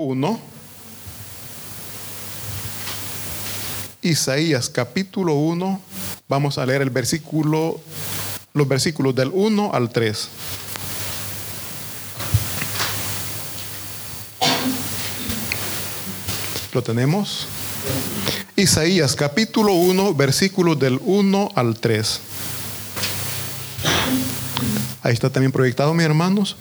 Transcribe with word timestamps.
1, 0.00 0.38
Isaías 4.02 4.70
capítulo 4.70 5.34
1, 5.34 5.80
vamos 6.28 6.56
a 6.56 6.64
leer 6.64 6.82
el 6.82 6.90
versículo, 6.90 7.80
los 8.54 8.68
versículos 8.68 9.12
del 9.16 9.32
1 9.34 9.72
al 9.74 9.90
3. 9.90 10.28
¿Lo 16.74 16.82
tenemos? 16.82 17.48
Isaías 18.54 19.16
capítulo 19.16 19.72
1, 19.72 20.14
versículos 20.14 20.78
del 20.78 21.00
1 21.02 21.50
al 21.56 21.76
3. 21.76 22.20
Ahí 25.02 25.12
está 25.12 25.28
también 25.28 25.50
proyectado, 25.50 25.92
mis 25.92 26.06
hermanos. 26.06 26.56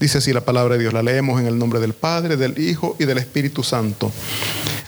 Dice 0.00 0.16
así 0.16 0.32
la 0.32 0.40
palabra 0.40 0.76
de 0.76 0.80
Dios. 0.80 0.94
La 0.94 1.02
leemos 1.02 1.38
en 1.38 1.46
el 1.46 1.58
nombre 1.58 1.78
del 1.78 1.92
Padre, 1.92 2.38
del 2.38 2.58
Hijo 2.58 2.96
y 2.98 3.04
del 3.04 3.18
Espíritu 3.18 3.62
Santo. 3.62 4.10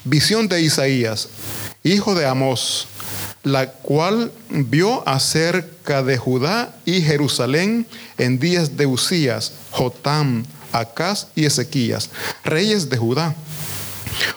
Visión 0.04 0.48
de 0.48 0.62
Isaías, 0.62 1.28
hijo 1.84 2.14
de 2.14 2.24
Amós, 2.24 2.88
la 3.42 3.70
cual 3.70 4.32
vio 4.48 5.06
acerca 5.06 6.02
de 6.02 6.16
Judá 6.16 6.74
y 6.86 7.02
Jerusalén 7.02 7.86
en 8.16 8.38
días 8.38 8.78
de 8.78 8.86
Usías, 8.86 9.52
Jotam, 9.70 10.46
Acaz 10.72 11.26
y 11.34 11.44
Ezequías, 11.44 12.08
reyes 12.42 12.88
de 12.88 12.96
Judá. 12.96 13.36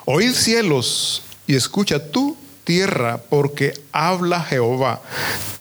Oíd 0.03 0.33
cielos 0.33 1.23
y 1.47 1.55
escucha 1.55 2.11
tú 2.11 2.35
tierra, 2.65 3.21
porque 3.29 3.79
habla 3.93 4.43
Jehová. 4.43 5.01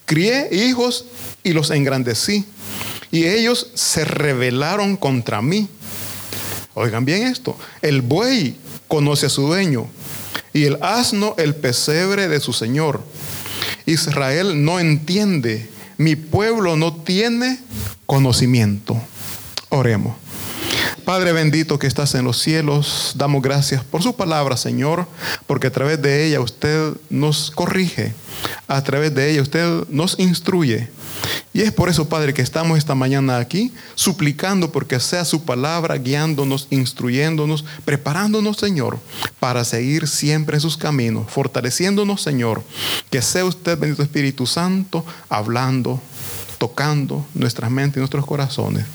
Crié 0.06 0.48
hijos 0.50 1.04
y 1.44 1.52
los 1.52 1.70
engrandecí 1.70 2.46
y 3.14 3.28
ellos 3.28 3.68
se 3.74 4.04
rebelaron 4.04 4.96
contra 4.96 5.40
mí. 5.40 5.68
Oigan 6.74 7.04
bien 7.04 7.28
esto, 7.28 7.56
el 7.80 8.02
buey 8.02 8.56
conoce 8.88 9.26
a 9.26 9.28
su 9.28 9.42
dueño 9.42 9.86
y 10.52 10.64
el 10.64 10.78
asno 10.82 11.36
el 11.38 11.54
pesebre 11.54 12.26
de 12.26 12.40
su 12.40 12.52
señor. 12.52 13.04
Israel 13.86 14.64
no 14.64 14.80
entiende, 14.80 15.70
mi 15.96 16.16
pueblo 16.16 16.74
no 16.74 16.92
tiene 16.92 17.60
conocimiento. 18.04 19.00
Oremos. 19.68 20.23
Padre 21.04 21.32
bendito 21.32 21.78
que 21.78 21.86
estás 21.86 22.14
en 22.14 22.24
los 22.24 22.40
cielos, 22.40 23.12
damos 23.16 23.42
gracias 23.42 23.84
por 23.84 24.02
su 24.02 24.16
palabra, 24.16 24.56
Señor, 24.56 25.06
porque 25.46 25.66
a 25.66 25.70
través 25.70 26.00
de 26.00 26.26
ella 26.26 26.40
usted 26.40 26.94
nos 27.10 27.50
corrige, 27.50 28.14
a 28.68 28.82
través 28.82 29.14
de 29.14 29.30
ella 29.30 29.42
usted 29.42 29.84
nos 29.90 30.18
instruye. 30.18 30.88
Y 31.52 31.60
es 31.60 31.72
por 31.72 31.90
eso, 31.90 32.08
Padre, 32.08 32.32
que 32.32 32.40
estamos 32.40 32.78
esta 32.78 32.94
mañana 32.94 33.36
aquí 33.36 33.70
suplicando 33.94 34.72
porque 34.72 34.98
sea 34.98 35.26
su 35.26 35.44
palabra 35.44 35.98
guiándonos, 35.98 36.68
instruyéndonos, 36.70 37.66
preparándonos, 37.84 38.56
Señor, 38.56 38.98
para 39.38 39.64
seguir 39.64 40.08
siempre 40.08 40.56
en 40.56 40.60
sus 40.62 40.78
caminos, 40.78 41.30
fortaleciéndonos, 41.30 42.22
Señor. 42.22 42.62
Que 43.10 43.20
sea 43.20 43.44
usted, 43.44 43.78
bendito 43.78 44.02
Espíritu 44.02 44.46
Santo, 44.46 45.04
hablando, 45.28 46.00
tocando 46.64 47.26
nuestras 47.34 47.70
mentes 47.70 47.98
y 47.98 48.00
nuestros 48.00 48.24
corazones. 48.24 48.86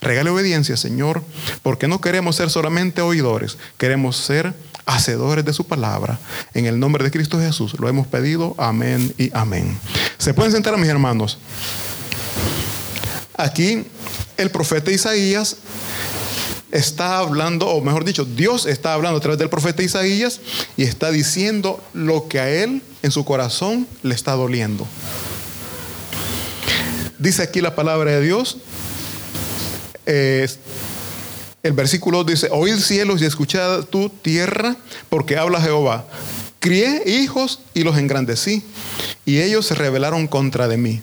Regale 0.00 0.30
obediencia, 0.30 0.78
Señor, 0.78 1.22
porque 1.62 1.86
no 1.86 2.00
queremos 2.00 2.36
ser 2.36 2.48
solamente 2.48 3.02
oidores, 3.02 3.58
queremos 3.76 4.16
ser 4.16 4.54
hacedores 4.86 5.44
de 5.44 5.52
su 5.52 5.66
palabra. 5.66 6.18
En 6.54 6.64
el 6.64 6.80
nombre 6.80 7.04
de 7.04 7.10
Cristo 7.10 7.38
Jesús 7.38 7.78
lo 7.78 7.86
hemos 7.86 8.06
pedido. 8.06 8.54
Amén 8.56 9.12
y 9.18 9.30
amén. 9.34 9.78
Se 10.16 10.32
pueden 10.32 10.52
sentar, 10.52 10.74
mis 10.78 10.88
hermanos. 10.88 11.36
Aquí 13.36 13.84
el 14.38 14.50
profeta 14.50 14.90
Isaías 14.90 15.58
está 16.72 17.18
hablando, 17.18 17.66
o 17.66 17.82
mejor 17.82 18.06
dicho, 18.06 18.24
Dios 18.24 18.64
está 18.64 18.94
hablando 18.94 19.18
a 19.18 19.20
través 19.20 19.38
del 19.38 19.50
profeta 19.50 19.82
Isaías 19.82 20.40
y 20.78 20.84
está 20.84 21.10
diciendo 21.10 21.84
lo 21.92 22.26
que 22.26 22.40
a 22.40 22.48
él 22.48 22.80
en 23.02 23.10
su 23.10 23.26
corazón 23.26 23.86
le 24.02 24.14
está 24.14 24.32
doliendo. 24.32 24.86
Dice 27.18 27.42
aquí 27.42 27.60
la 27.60 27.74
palabra 27.74 28.12
de 28.12 28.20
Dios. 28.20 28.58
el 30.06 31.72
versículo 31.72 32.24
dice, 32.24 32.48
oíd 32.50 32.76
cielos 32.78 33.20
y 33.20 33.24
escuchad 33.24 33.84
tu 33.84 34.08
tierra, 34.08 34.76
porque 35.08 35.36
habla 35.36 35.60
Jehová. 35.60 36.06
Crié 36.60 37.02
hijos 37.06 37.60
y 37.74 37.82
los 37.82 37.98
engrandecí, 37.98 38.64
y 39.24 39.40
ellos 39.40 39.66
se 39.66 39.74
rebelaron 39.74 40.26
contra 40.26 40.66
de 40.68 40.76
mí 40.76 41.02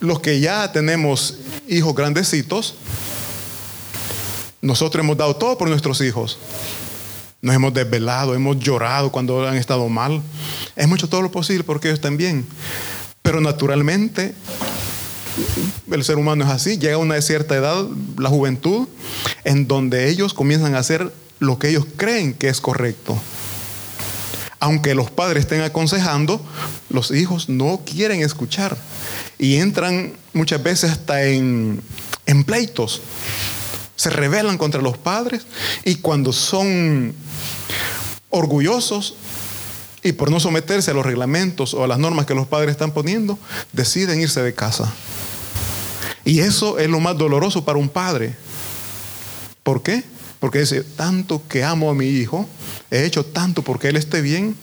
los 0.00 0.20
que 0.20 0.40
ya 0.40 0.70
tenemos 0.72 1.38
hijos 1.68 1.94
grandecitos, 1.94 2.74
nosotros 4.60 5.02
hemos 5.02 5.16
dado 5.16 5.36
todo 5.36 5.56
por 5.56 5.68
nuestros 5.68 6.00
hijos. 6.00 6.38
Nos 7.40 7.54
hemos 7.54 7.72
desvelado, 7.72 8.34
hemos 8.34 8.58
llorado 8.58 9.12
cuando 9.12 9.46
han 9.46 9.56
estado 9.56 9.88
mal. 9.88 10.20
Hemos 10.74 10.98
hecho 10.98 11.08
todo 11.08 11.22
lo 11.22 11.30
posible 11.30 11.62
porque 11.62 11.88
ellos 11.88 11.98
estén 11.98 12.16
bien. 12.16 12.44
Pero 13.28 13.42
naturalmente, 13.42 14.32
el 15.92 16.02
ser 16.02 16.16
humano 16.16 16.46
es 16.46 16.50
así. 16.50 16.78
Llega 16.78 16.94
a 16.94 16.98
una 16.98 17.20
cierta 17.20 17.56
edad, 17.56 17.84
la 18.16 18.30
juventud, 18.30 18.88
en 19.44 19.68
donde 19.68 20.08
ellos 20.08 20.32
comienzan 20.32 20.74
a 20.74 20.78
hacer 20.78 21.12
lo 21.38 21.58
que 21.58 21.68
ellos 21.68 21.84
creen 21.98 22.32
que 22.32 22.48
es 22.48 22.62
correcto. 22.62 23.20
Aunque 24.60 24.94
los 24.94 25.10
padres 25.10 25.42
estén 25.42 25.60
aconsejando, 25.60 26.40
los 26.88 27.10
hijos 27.10 27.50
no 27.50 27.82
quieren 27.84 28.22
escuchar 28.22 28.78
y 29.38 29.56
entran 29.56 30.14
muchas 30.32 30.62
veces 30.62 30.92
hasta 30.92 31.22
en, 31.24 31.82
pleitos. 32.46 33.02
Se 33.94 34.08
rebelan 34.08 34.56
contra 34.56 34.80
los 34.80 34.96
padres 34.96 35.42
y 35.84 35.96
cuando 35.96 36.32
son 36.32 37.12
orgullosos 38.30 39.16
y 40.02 40.12
por 40.12 40.30
no 40.30 40.40
someterse 40.40 40.90
a 40.90 40.94
los 40.94 41.04
reglamentos 41.04 41.74
o 41.74 41.84
a 41.84 41.88
las 41.88 41.98
normas 41.98 42.26
que 42.26 42.34
los 42.34 42.46
padres 42.46 42.72
están 42.72 42.92
poniendo, 42.92 43.38
deciden 43.72 44.20
irse 44.20 44.42
de 44.42 44.54
casa. 44.54 44.92
Y 46.24 46.40
eso 46.40 46.78
es 46.78 46.88
lo 46.88 47.00
más 47.00 47.16
doloroso 47.16 47.64
para 47.64 47.78
un 47.78 47.88
padre. 47.88 48.36
¿Por 49.62 49.82
qué? 49.82 50.04
Porque 50.40 50.60
dice, 50.60 50.82
tanto 50.82 51.42
que 51.48 51.64
amo 51.64 51.90
a 51.90 51.94
mi 51.94 52.06
hijo, 52.06 52.48
he 52.90 53.04
hecho 53.04 53.24
tanto 53.24 53.62
porque 53.62 53.88
él 53.88 53.96
esté 53.96 54.20
bien 54.20 54.54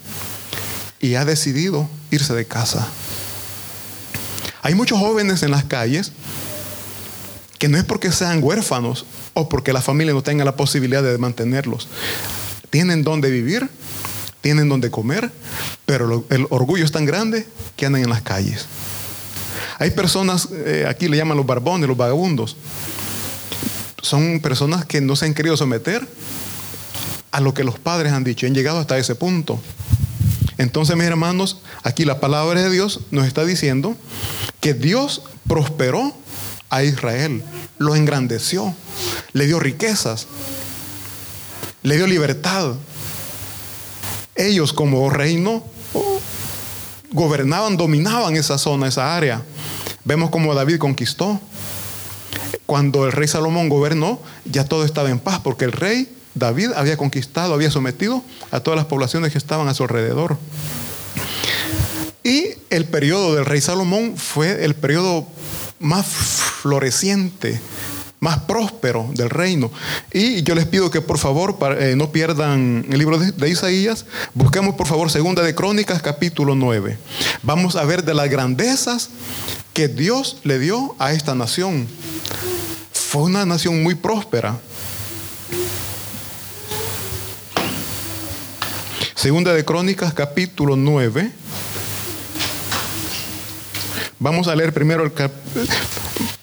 y 1.00 1.16
ha 1.16 1.26
decidido 1.26 1.90
irse 2.12 2.34
de 2.34 2.46
casa. 2.46 2.88
Hay 4.62 4.74
muchos 4.74 5.00
jóvenes 5.00 5.44
en 5.44 5.52
las 5.52 5.66
calles 5.66 6.12
que 7.60 7.68
no 7.68 7.78
es 7.78 7.84
porque 7.84 8.12
sean 8.12 8.44
huérfanos 8.44 9.06
o 9.34 9.50
porque 9.50 9.74
la 9.74 9.82
familia 9.82 10.14
no 10.14 10.24
tenga 10.24 10.46
la 10.46 10.56
posibilidad 10.56 11.04
de 11.04 11.18
mantenerlos. 11.18 11.88
Tienen 12.70 13.04
donde 13.04 13.30
vivir, 13.30 13.70
tienen 14.46 14.70
donde 14.70 14.92
comer, 14.92 15.32
pero 15.88 16.24
el 16.30 16.46
orgullo 16.52 16.86
es 16.86 16.92
tan 16.92 17.04
grande 17.04 17.48
que 17.76 17.88
andan 17.88 18.04
en 18.04 18.12
las 18.12 18.22
calles. 18.22 18.68
Hay 19.80 19.90
personas, 19.90 20.50
eh, 20.52 20.86
aquí 20.88 21.08
le 21.08 21.18
llaman 21.18 21.36
los 21.36 21.48
barbones, 21.48 21.88
los 21.88 21.98
vagabundos. 21.98 22.56
Son 24.04 24.40
personas 24.42 24.86
que 24.86 25.02
no 25.02 25.16
se 25.16 25.26
han 25.26 25.34
querido 25.34 25.58
someter 25.58 26.08
a 27.32 27.42
lo 27.42 27.56
que 27.56 27.64
los 27.64 27.80
padres 27.80 28.14
han 28.14 28.24
dicho. 28.24 28.46
Han 28.46 28.54
llegado 28.54 28.78
hasta 28.78 29.00
ese 29.00 29.16
punto. 29.16 29.60
Entonces, 30.60 30.96
mis 30.96 31.08
hermanos, 31.08 31.62
aquí 31.82 32.06
la 32.06 32.20
palabra 32.20 32.62
de 32.62 32.70
Dios 32.70 33.00
nos 33.10 33.26
está 33.26 33.46
diciendo 33.46 33.98
que 34.60 34.76
Dios 34.76 35.24
prosperó 35.48 36.16
a 36.70 36.84
Israel, 36.84 37.42
lo 37.80 37.96
engrandeció, 37.96 38.76
le 39.34 39.48
dio 39.48 39.60
riquezas, 39.60 40.28
le 41.82 41.98
dio 41.98 42.06
libertad. 42.06 42.76
Ellos 44.36 44.74
como 44.74 45.10
reino 45.10 45.64
gobernaban, 47.12 47.78
dominaban 47.78 48.36
esa 48.36 48.58
zona, 48.58 48.88
esa 48.88 49.16
área. 49.16 49.42
Vemos 50.04 50.30
como 50.30 50.54
David 50.54 50.78
conquistó. 50.78 51.40
Cuando 52.66 53.06
el 53.06 53.12
rey 53.12 53.28
Salomón 53.28 53.70
gobernó, 53.70 54.20
ya 54.46 54.66
todo 54.66 54.86
estaba 54.86 55.10
en 55.10 55.20
paz, 55.20 55.40
porque 55.44 55.66
el 55.66 55.72
rey 55.72 56.10
David 56.34 56.72
había 56.76 56.98
conquistado, 56.98 57.54
había 57.54 57.72
sometido 57.72 58.24
a 58.52 58.60
todas 58.60 58.78
las 58.78 58.88
poblaciones 58.88 59.32
que 59.32 59.38
estaban 59.38 59.68
a 59.68 59.74
su 59.74 59.84
alrededor. 59.84 60.38
Y 62.24 62.50
el 62.70 62.86
periodo 62.86 63.36
del 63.36 63.46
rey 63.46 63.62
Salomón 63.62 64.18
fue 64.18 64.66
el 64.66 64.76
periodo 64.76 65.28
más 65.80 66.08
floreciente, 66.08 67.62
más 68.20 68.40
próspero 68.40 69.10
del 69.14 69.30
reino. 69.30 69.72
Y 70.12 70.44
yo 70.44 70.56
les 70.56 70.66
pido 70.66 70.90
que 70.90 71.02
por 71.02 71.18
favor 71.18 71.58
eh, 71.80 71.96
no 71.96 72.12
pierdan 72.12 72.86
el 72.90 72.98
libro 72.98 73.18
de, 73.18 73.32
de, 73.32 73.50
Isaías. 73.50 74.06
Busquemos 74.34 74.76
por 74.76 74.88
favor 74.88 75.12
Segunda 75.12 75.44
de 75.44 75.56
Crónicas 75.56 76.02
capítulo 76.02 76.56
9. 76.56 76.98
Vamos 77.44 77.76
a 77.76 77.86
ver 77.86 78.04
de 78.04 78.14
las 78.14 78.30
grandezas 78.30 79.10
que 79.74 79.88
Dios 79.88 80.38
le 80.44 80.60
dio 80.60 80.96
a 81.00 81.14
esta 81.14 81.36
nación. 81.36 81.88
Fue 82.92 83.24
una 83.24 83.46
nación 83.46 83.84
muy 83.84 83.96
próspera. 83.96 84.58
Segunda 89.16 89.54
de 89.54 89.66
Crónicas, 89.66 90.14
capítulo 90.14 90.76
9. 90.76 91.32
Vamos 94.20 94.48
a 94.48 94.56
leer 94.56 94.74
primero 94.74 95.04
el 95.04 95.12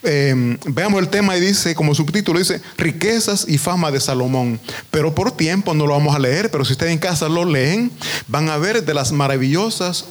eh, 0.02 0.58
veamos 0.66 1.00
el 1.00 1.08
tema 1.08 1.36
y 1.36 1.40
dice, 1.40 1.74
como 1.74 1.94
subtítulo, 1.94 2.38
dice, 2.38 2.60
riquezas 2.76 3.46
y 3.48 3.56
fama 3.56 3.90
de 3.90 4.00
Salomón. 4.00 4.60
Pero 4.90 5.14
por 5.14 5.32
tiempo 5.32 5.72
no 5.72 5.86
lo 5.86 5.94
vamos 5.94 6.14
a 6.14 6.18
leer, 6.18 6.50
pero 6.50 6.64
si 6.64 6.72
ustedes 6.72 6.92
en 6.92 6.98
casa 6.98 7.28
lo 7.28 7.44
leen, 7.44 7.90
van 8.28 8.48
a 8.48 8.58
ver 8.58 8.84
de 8.84 8.94
las 8.94 9.12
maravillosas 9.12 10.04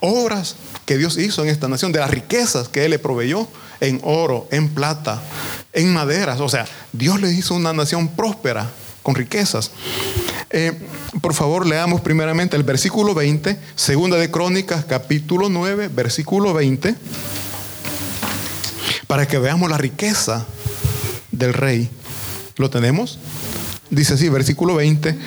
obras 0.00 0.56
que 0.84 0.98
Dios 0.98 1.18
hizo 1.18 1.42
en 1.42 1.50
esta 1.50 1.68
nación, 1.68 1.92
de 1.92 2.00
las 2.00 2.10
riquezas 2.10 2.68
que 2.68 2.84
Él 2.84 2.90
le 2.90 2.98
proveyó 2.98 3.46
en 3.80 4.00
oro, 4.02 4.48
en 4.50 4.68
plata, 4.68 5.22
en 5.72 5.92
maderas. 5.92 6.40
O 6.40 6.48
sea, 6.48 6.66
Dios 6.92 7.20
le 7.20 7.32
hizo 7.32 7.54
una 7.54 7.72
nación 7.72 8.08
próspera, 8.08 8.70
con 9.02 9.14
riquezas. 9.14 9.70
Eh, 10.52 10.72
por 11.20 11.34
favor, 11.34 11.66
leamos 11.66 12.02
primeramente 12.02 12.56
el 12.56 12.62
versículo 12.62 13.14
20, 13.14 13.56
segunda 13.74 14.18
de 14.18 14.30
Crónicas, 14.30 14.84
capítulo 14.84 15.48
9, 15.48 15.88
versículo 15.88 16.52
20 16.52 16.94
para 19.12 19.28
que 19.28 19.36
veamos 19.36 19.68
la 19.68 19.76
riqueza 19.76 20.46
del 21.32 21.52
rey. 21.52 21.90
¿Lo 22.56 22.70
tenemos? 22.70 23.18
Dice 23.90 24.14
así, 24.14 24.30
versículo 24.30 24.74
20, 24.76 25.18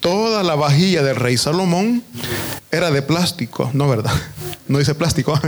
toda 0.00 0.42
la 0.42 0.54
vajilla 0.54 1.02
del 1.02 1.16
rey 1.16 1.36
Salomón 1.36 2.02
era 2.70 2.90
de 2.90 3.02
plástico, 3.02 3.68
no 3.74 3.86
verdad, 3.86 4.14
no 4.66 4.78
dice 4.78 4.94
plástico, 4.94 5.38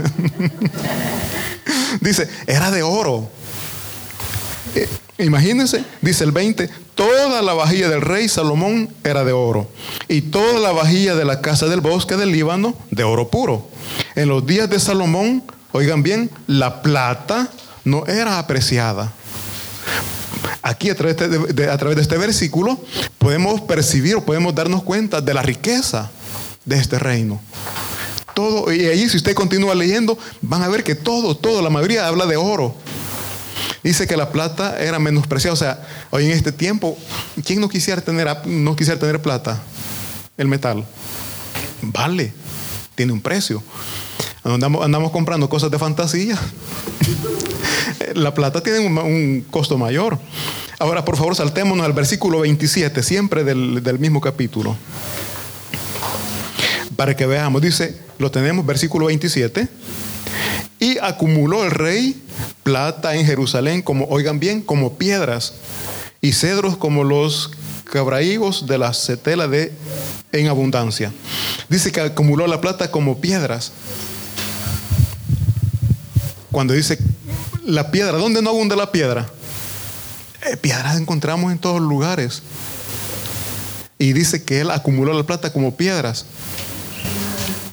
dice, 2.01 2.29
era 2.45 2.69
de 2.69 2.83
oro. 2.83 3.31
Eh, 4.75 4.87
imagínense, 5.17 5.83
dice 5.99 6.23
el 6.23 6.31
20, 6.31 6.69
toda 6.97 7.43
la 7.43 7.53
vajilla 7.53 7.87
del 7.89 8.01
rey 8.01 8.27
Salomón 8.27 8.89
era 9.03 9.23
de 9.23 9.31
oro 9.31 9.69
y 10.09 10.21
toda 10.21 10.59
la 10.59 10.71
vajilla 10.71 11.15
de 11.15 11.23
la 11.23 11.41
casa 11.41 11.67
del 11.67 11.79
bosque 11.79 12.17
del 12.17 12.31
Líbano 12.31 12.75
de 12.89 13.03
oro 13.03 13.29
puro. 13.29 13.67
En 14.15 14.27
los 14.27 14.45
días 14.45 14.69
de 14.69 14.79
Salomón, 14.79 15.43
oigan 15.71 16.01
bien, 16.01 16.29
la 16.47 16.81
plata, 16.81 17.49
no 17.85 18.05
era 18.07 18.39
apreciada. 18.39 19.13
Aquí 20.63 20.89
a 20.89 20.95
través 20.95 21.15
de, 21.17 21.69
a 21.69 21.77
través 21.77 21.95
de 21.95 22.01
este 22.01 22.17
versículo 22.17 22.77
podemos 23.19 23.61
percibir 23.61 24.15
o 24.15 24.25
podemos 24.25 24.53
darnos 24.55 24.81
cuenta 24.81 25.21
de 25.21 25.33
la 25.35 25.43
riqueza 25.43 26.09
de 26.65 26.77
este 26.79 26.97
reino. 26.97 27.39
Todo, 28.33 28.73
y 28.73 28.85
ahí 28.85 29.07
si 29.07 29.17
usted 29.17 29.35
continúa 29.35 29.75
leyendo, 29.75 30.17
van 30.41 30.63
a 30.63 30.67
ver 30.67 30.83
que 30.83 30.95
todo, 30.95 31.37
todo, 31.37 31.61
la 31.61 31.69
mayoría 31.69 32.07
habla 32.07 32.25
de 32.25 32.37
oro. 32.37 32.75
Dice 33.83 34.07
que 34.07 34.17
la 34.17 34.31
plata 34.31 34.79
era 34.79 34.99
menospreciada. 34.99 35.53
O 35.53 35.57
sea, 35.57 35.87
hoy 36.09 36.25
en 36.25 36.31
este 36.31 36.51
tiempo, 36.51 36.97
¿quién 37.45 37.61
no 37.61 37.69
quisiera 37.69 38.01
tener, 38.01 38.27
no 38.45 38.75
quisiera 38.75 38.99
tener 38.99 39.21
plata? 39.21 39.61
El 40.37 40.47
metal. 40.47 40.85
Vale, 41.81 42.33
tiene 42.95 43.13
un 43.13 43.21
precio. 43.21 43.63
Andamos, 44.43 45.11
comprando 45.11 45.49
cosas 45.49 45.69
de 45.69 45.77
fantasía 45.77 46.39
la 48.13 48.33
plata 48.33 48.61
tiene 48.61 48.79
un, 48.79 49.45
costo 49.49 49.77
mayor. 49.77 50.17
Ahora, 50.79 51.03
por 51.03 51.17
favor, 51.17 51.35
saltémonos 51.35 51.85
al 51.85 51.93
versículo 51.93 52.41
27, 52.41 53.03
siempre 53.03 53.43
del, 53.43 53.83
del 53.83 53.99
mismo 53.99 54.21
capítulo. 54.21 54.77
Para 56.95 57.15
que 57.15 57.25
veamos, 57.25 57.61
dice, 57.61 57.97
lo 58.19 58.31
tenemos, 58.31 58.65
versículo 58.65 59.07
27. 59.07 59.67
Y 60.79 60.97
acumuló 60.99 61.63
el 61.63 61.71
rey 61.71 62.21
plata 62.63 63.15
en 63.15 63.25
Jerusalén, 63.25 63.81
como, 63.81 64.05
oigan 64.05 64.39
bien, 64.39 64.61
como 64.61 64.97
piedras, 64.97 65.53
y 66.21 66.33
cedros 66.33 66.77
como 66.77 67.03
los 67.03 67.51
cabraigos 67.85 68.67
de 68.67 68.77
la 68.77 68.93
setela 68.93 69.47
de, 69.47 69.73
en 70.31 70.47
abundancia. 70.47 71.11
Dice 71.69 71.91
que 71.91 72.01
acumuló 72.01 72.47
la 72.47 72.61
plata 72.61 72.91
como 72.91 73.19
piedras. 73.19 73.71
Cuando 76.51 76.73
dice 76.73 76.97
la 77.65 77.91
piedra, 77.91 78.17
¿dónde 78.17 78.41
no 78.41 78.49
abunda 78.49 78.75
la 78.75 78.91
piedra? 78.91 79.27
Eh, 80.45 80.57
piedras 80.57 80.97
encontramos 80.97 81.51
en 81.51 81.59
todos 81.59 81.81
lugares. 81.81 82.41
Y 83.99 84.13
dice 84.13 84.43
que 84.43 84.61
él 84.61 84.71
acumuló 84.71 85.13
la 85.13 85.23
plata 85.23 85.51
como 85.51 85.75
piedras. 85.75 86.25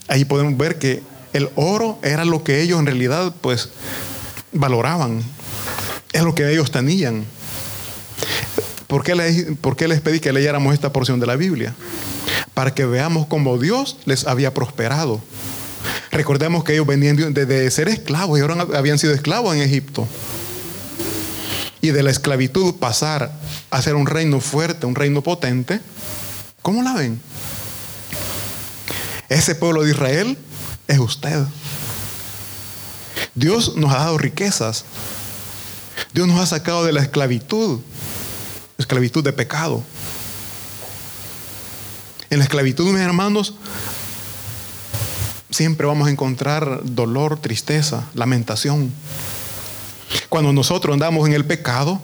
Ahí 0.08 0.24
podemos 0.24 0.56
ver 0.56 0.78
que 0.78 1.02
el 1.34 1.50
oro 1.56 1.98
era 2.02 2.24
lo 2.24 2.44
que 2.44 2.62
ellos 2.62 2.78
en 2.78 2.86
realidad 2.86 3.34
pues 3.40 3.68
valoraban. 4.52 5.20
Es 6.12 6.22
lo 6.22 6.34
que 6.34 6.50
ellos 6.50 6.70
tenían. 6.70 7.24
¿Por 8.86 9.02
qué, 9.02 9.16
les, 9.16 9.56
¿Por 9.60 9.76
qué 9.76 9.88
les 9.88 10.00
pedí 10.00 10.20
que 10.20 10.32
leyéramos 10.32 10.72
esta 10.72 10.92
porción 10.92 11.18
de 11.18 11.26
la 11.26 11.34
Biblia? 11.34 11.74
Para 12.54 12.72
que 12.72 12.86
veamos 12.86 13.26
cómo 13.26 13.58
Dios 13.58 13.98
les 14.04 14.28
había 14.28 14.54
prosperado. 14.54 15.20
Recordemos 16.12 16.62
que 16.62 16.74
ellos 16.74 16.86
venían 16.86 17.16
de, 17.34 17.70
ser 17.72 17.88
esclavos 17.88 18.38
y 18.38 18.42
ahora 18.42 18.68
habían 18.76 19.00
sido 19.00 19.12
esclavos 19.12 19.56
en 19.56 19.62
Egipto. 19.62 20.06
Y 21.80 21.90
de 21.90 22.04
la 22.04 22.12
esclavitud 22.12 22.76
pasar 22.76 23.32
a 23.70 23.82
ser 23.82 23.96
un 23.96 24.06
reino 24.06 24.38
fuerte, 24.38 24.86
un 24.86 24.94
reino 24.94 25.20
potente. 25.20 25.80
¿Cómo 26.62 26.84
la 26.84 26.94
ven? 26.94 27.20
Ese 29.28 29.56
pueblo 29.56 29.82
de 29.82 29.90
Israel 29.90 30.38
es 30.88 30.98
usted. 30.98 31.44
Dios 33.34 33.76
nos 33.76 33.92
ha 33.92 33.98
dado 33.98 34.18
riquezas. 34.18 34.84
Dios 36.12 36.28
nos 36.28 36.40
ha 36.40 36.46
sacado 36.46 36.84
de 36.84 36.92
la 36.92 37.02
esclavitud, 37.02 37.80
esclavitud 38.78 39.24
de 39.24 39.32
pecado. 39.32 39.82
En 42.30 42.38
la 42.38 42.44
esclavitud, 42.44 42.90
mis 42.90 43.00
hermanos, 43.00 43.54
siempre 45.50 45.86
vamos 45.86 46.08
a 46.08 46.10
encontrar 46.10 46.80
dolor, 46.84 47.40
tristeza, 47.40 48.08
lamentación. 48.14 48.92
Cuando 50.28 50.52
nosotros 50.52 50.92
andamos 50.92 51.26
en 51.28 51.34
el 51.34 51.44
pecado, 51.44 52.00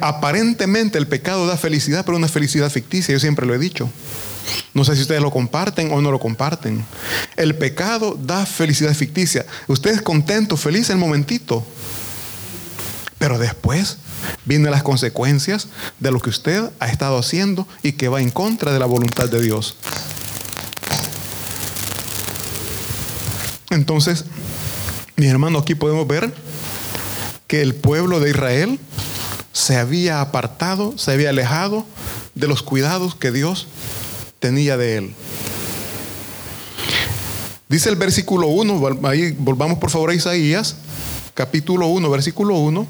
aparentemente 0.00 0.98
el 0.98 1.06
pecado 1.06 1.46
da 1.46 1.56
felicidad, 1.56 2.04
pero 2.04 2.16
una 2.16 2.28
felicidad 2.28 2.70
ficticia, 2.70 3.12
yo 3.12 3.20
siempre 3.20 3.46
lo 3.46 3.54
he 3.54 3.58
dicho. 3.58 3.90
No 4.74 4.84
sé 4.84 4.94
si 4.94 5.02
ustedes 5.02 5.22
lo 5.22 5.30
comparten 5.30 5.92
o 5.92 6.00
no 6.00 6.10
lo 6.10 6.20
comparten. 6.20 6.84
El 7.36 7.56
pecado 7.56 8.16
da 8.20 8.46
felicidad 8.46 8.94
ficticia. 8.94 9.46
Usted 9.66 9.90
es 9.90 10.02
contento, 10.02 10.56
feliz 10.56 10.90
el 10.90 10.98
momentito. 10.98 11.64
Pero 13.18 13.38
después 13.38 13.98
vienen 14.44 14.70
las 14.70 14.82
consecuencias 14.82 15.68
de 15.98 16.10
lo 16.10 16.20
que 16.20 16.30
usted 16.30 16.70
ha 16.78 16.88
estado 16.88 17.18
haciendo 17.18 17.66
y 17.82 17.92
que 17.92 18.08
va 18.08 18.20
en 18.20 18.30
contra 18.30 18.72
de 18.72 18.78
la 18.78 18.86
voluntad 18.86 19.28
de 19.28 19.40
Dios. 19.42 19.76
Entonces, 23.70 24.24
mi 25.16 25.26
hermano, 25.26 25.58
aquí 25.58 25.74
podemos 25.74 26.06
ver 26.06 26.32
que 27.46 27.62
el 27.62 27.74
pueblo 27.74 28.20
de 28.20 28.30
Israel 28.30 28.80
se 29.52 29.76
había 29.76 30.20
apartado, 30.20 30.96
se 30.96 31.12
había 31.12 31.30
alejado 31.30 31.84
de 32.34 32.48
los 32.48 32.62
cuidados 32.62 33.14
que 33.14 33.30
Dios 33.30 33.66
tenía 34.40 34.76
de 34.76 34.96
él. 34.96 35.14
Dice 37.68 37.88
el 37.88 37.96
versículo 37.96 38.48
1, 38.48 38.98
ahí 39.04 39.30
volvamos 39.38 39.78
por 39.78 39.90
favor 39.90 40.10
a 40.10 40.14
Isaías, 40.14 40.74
capítulo 41.34 41.86
1, 41.86 42.10
versículo 42.10 42.56
1. 42.56 42.86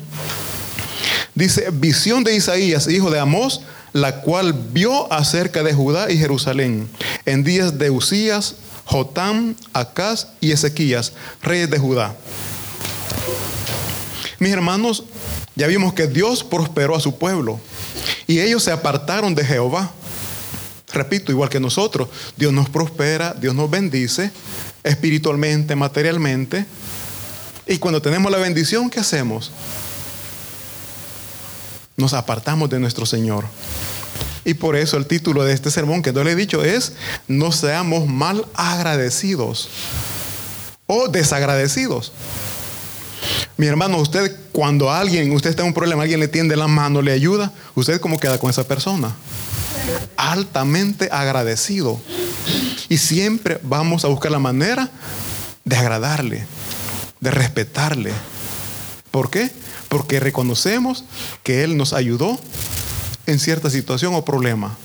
Dice, 1.35 1.69
visión 1.71 2.25
de 2.25 2.35
Isaías, 2.35 2.89
hijo 2.89 3.11
de 3.11 3.19
Amós, 3.19 3.61
la 3.93 4.23
cual 4.23 4.55
vio 4.73 5.13
acerca 5.13 5.63
de 5.63 5.75
Judá 5.75 6.11
y 6.11 6.17
Jerusalén 6.17 6.89
en 7.27 7.45
días 7.45 7.79
de 7.79 7.91
Usías, 7.91 8.57
Jotam, 8.85 9.55
Acaz 9.73 10.29
y 10.41 10.53
Ezequías, 10.53 11.13
reyes 11.43 11.71
de 11.71 11.79
Judá. 11.79 12.17
Mis 14.39 14.53
hermanos, 14.53 15.05
ya 15.55 15.67
vimos 15.67 15.93
que 15.93 16.07
Dios 16.07 16.43
prosperó 16.43 16.97
a 16.97 17.01
su 17.01 17.19
pueblo 17.19 17.61
y 18.27 18.41
ellos 18.41 18.63
se 18.63 18.73
apartaron 18.73 19.35
de 19.35 19.45
Jehová. 19.45 19.93
Repito, 20.93 21.31
igual 21.33 21.49
que 21.49 21.61
nosotros, 21.61 22.09
Dios 22.37 22.53
nos 22.53 22.69
prospera, 22.69 23.35
Dios 23.35 23.55
nos 23.55 23.71
bendice 23.71 24.31
espiritualmente, 24.83 25.77
materialmente. 25.77 26.67
Y 27.67 27.79
cuando 27.79 28.03
tenemos 28.03 28.31
la 28.33 28.39
bendición, 28.39 28.91
¿qué 28.91 29.01
hacemos? 29.01 29.53
Nos 31.97 32.13
apartamos 32.15 32.71
de 32.71 32.81
nuestro 32.81 33.07
Señor. 33.07 33.45
Y 34.45 34.55
por 34.55 34.75
eso 34.75 34.97
el 34.97 35.07
título 35.07 35.45
de 35.45 35.53
este 35.53 35.71
sermón 35.71 36.03
que 36.03 36.13
yo 36.13 36.25
le 36.25 36.33
he 36.33 36.37
dicho 36.37 36.65
es, 36.65 36.95
no 37.29 37.53
seamos 37.53 38.09
mal 38.09 38.47
agradecidos 38.55 39.69
o 40.87 41.09
desagradecidos. 41.09 42.13
Mi 43.57 43.67
hermano, 43.67 43.99
usted 43.99 44.35
cuando 44.51 44.91
alguien, 44.91 45.31
usted 45.33 45.51
está 45.51 45.63
en 45.63 45.69
un 45.69 45.75
problema, 45.75 46.03
alguien 46.03 46.21
le 46.21 46.29
tiende 46.29 46.57
la 46.57 46.67
mano, 46.67 47.03
le 47.03 47.13
ayuda, 47.13 47.53
usted 47.75 48.01
cómo 48.01 48.19
queda 48.19 48.39
con 48.39 48.51
esa 48.51 48.67
persona? 48.67 49.15
Altamente 50.17 51.09
agradecido. 51.13 52.01
Y 52.89 52.99
siempre 52.99 53.59
vamos 53.63 54.05
a 54.05 54.09
buscar 54.09 54.33
la 54.33 54.39
manera 54.39 54.91
de 55.65 55.77
agradarle, 55.77 56.47
de 57.21 57.31
respetarle. 57.31 58.13
¿Por 59.11 59.31
qué? 59.31 59.51
Porque 59.89 60.21
reconocemos 60.21 61.05
que 61.43 61.65
Él 61.65 61.77
nos 61.77 61.93
ayudó 61.93 62.39
en 63.27 63.39
cierta 63.39 63.71
situación 63.71 64.15
o 64.15 64.25
problema. 64.25 64.77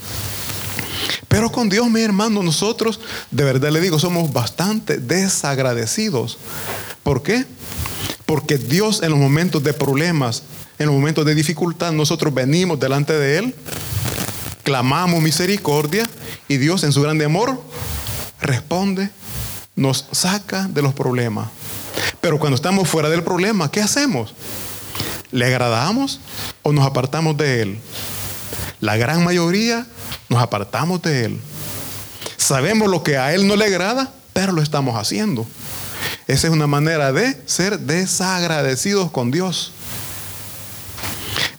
Pero 1.28 1.52
con 1.52 1.70
Dios, 1.70 1.90
mi 1.90 2.02
hermano, 2.02 2.44
nosotros, 2.44 3.00
de 3.32 3.44
verdad 3.44 3.72
le 3.72 3.82
digo, 3.82 4.00
somos 4.00 4.32
bastante 4.32 4.98
desagradecidos. 4.98 6.38
¿Por 7.04 7.24
qué? 7.24 7.46
Porque 8.26 8.58
Dios 8.58 9.04
en 9.04 9.12
los 9.12 9.20
momentos 9.20 9.64
de 9.64 9.74
problemas, 9.74 10.44
en 10.80 10.88
los 10.88 10.96
momentos 10.96 11.26
de 11.26 11.36
dificultad, 11.36 11.92
nosotros 11.92 12.34
venimos 12.34 12.80
delante 12.80 13.14
de 13.14 13.38
Él, 13.38 13.56
clamamos 14.66 15.22
misericordia 15.22 16.10
y 16.48 16.58
Dios 16.58 16.84
en 16.84 16.92
su 16.92 17.02
grande 17.02 17.24
amor 17.24 17.62
responde, 18.42 19.12
nos 19.76 20.08
saca 20.12 20.68
de 20.68 20.82
los 20.82 20.94
problemas. 20.94 21.48
Pero 22.20 22.40
cuando 22.40 22.56
estamos 22.56 22.90
fuera 22.90 23.08
del 23.10 23.24
problema, 23.24 23.70
¿qué 23.70 23.82
hacemos? 23.82 24.34
¿Le 25.32 25.46
agradamos 25.46 26.20
o 26.64 26.74
nos 26.74 26.86
apartamos 26.86 27.38
de 27.38 27.62
Él? 27.62 27.80
La 28.82 28.98
gran 28.98 29.24
mayoría 29.24 29.86
nos 30.30 30.42
apartamos 30.42 31.02
de 31.04 31.26
Él. 31.26 31.40
Sabemos 32.36 32.90
lo 32.90 33.04
que 33.04 33.18
a 33.18 33.34
Él 33.34 33.48
no 33.48 33.56
le 33.56 33.66
agrada, 33.66 34.14
pero 34.34 34.52
lo 34.52 34.64
estamos 34.64 34.98
haciendo. 34.98 35.46
Esa 36.28 36.48
es 36.48 36.54
una 36.54 36.68
manera 36.68 37.12
de 37.12 37.40
ser 37.46 37.80
desagradecidos 37.80 39.12
con 39.12 39.30
Dios. 39.30 39.74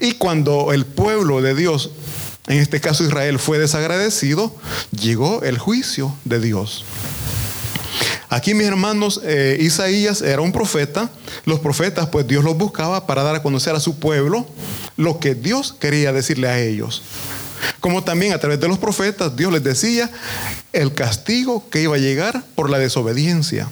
Y 0.01 0.13
cuando 0.13 0.73
el 0.73 0.87
pueblo 0.87 1.41
de 1.41 1.55
Dios, 1.55 1.91
en 2.47 2.59
este 2.59 2.81
caso 2.81 3.05
Israel, 3.05 3.38
fue 3.38 3.59
desagradecido, 3.59 4.55
llegó 4.91 5.43
el 5.43 5.59
juicio 5.59 6.15
de 6.25 6.41
Dios. 6.41 6.85
Aquí 8.29 8.55
mis 8.55 8.67
hermanos, 8.67 9.21
eh, 9.25 9.57
Isaías 9.61 10.21
era 10.21 10.41
un 10.41 10.53
profeta. 10.53 11.11
Los 11.45 11.61
profetas, 11.61 12.09
pues 12.09 12.26
Dios 12.26 12.45
los 12.45 12.57
buscaba 12.57 13.07
para 13.07 13.23
dar 13.23 13.37
a 13.37 13.43
conocer 13.43 13.75
a 13.75 13.81
su 13.81 13.99
pueblo 13.99 14.47
lo 14.97 15.21
que 15.21 15.35
Dios 15.35 15.75
quería 15.79 16.12
decirle 16.12 16.49
a 16.49 16.59
ellos. 16.61 17.03
Como 17.81 18.03
también 18.05 18.33
a 18.33 18.38
través 18.38 18.61
de 18.61 18.69
los 18.69 18.79
profetas 18.79 19.37
Dios 19.37 19.53
les 19.53 19.62
decía 19.62 20.11
el 20.73 20.93
castigo 20.93 21.69
que 21.71 21.83
iba 21.83 21.95
a 21.95 21.99
llegar 21.99 22.45
por 22.55 22.69
la 22.69 22.79
desobediencia. 22.79 23.69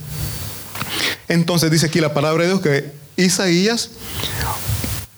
Entonces 1.29 1.71
dice 1.71 1.87
aquí 1.87 2.01
la 2.01 2.15
palabra 2.15 2.45
de 2.45 2.51
Dios 2.51 2.61
que 2.61 2.93
Isaías 3.17 3.91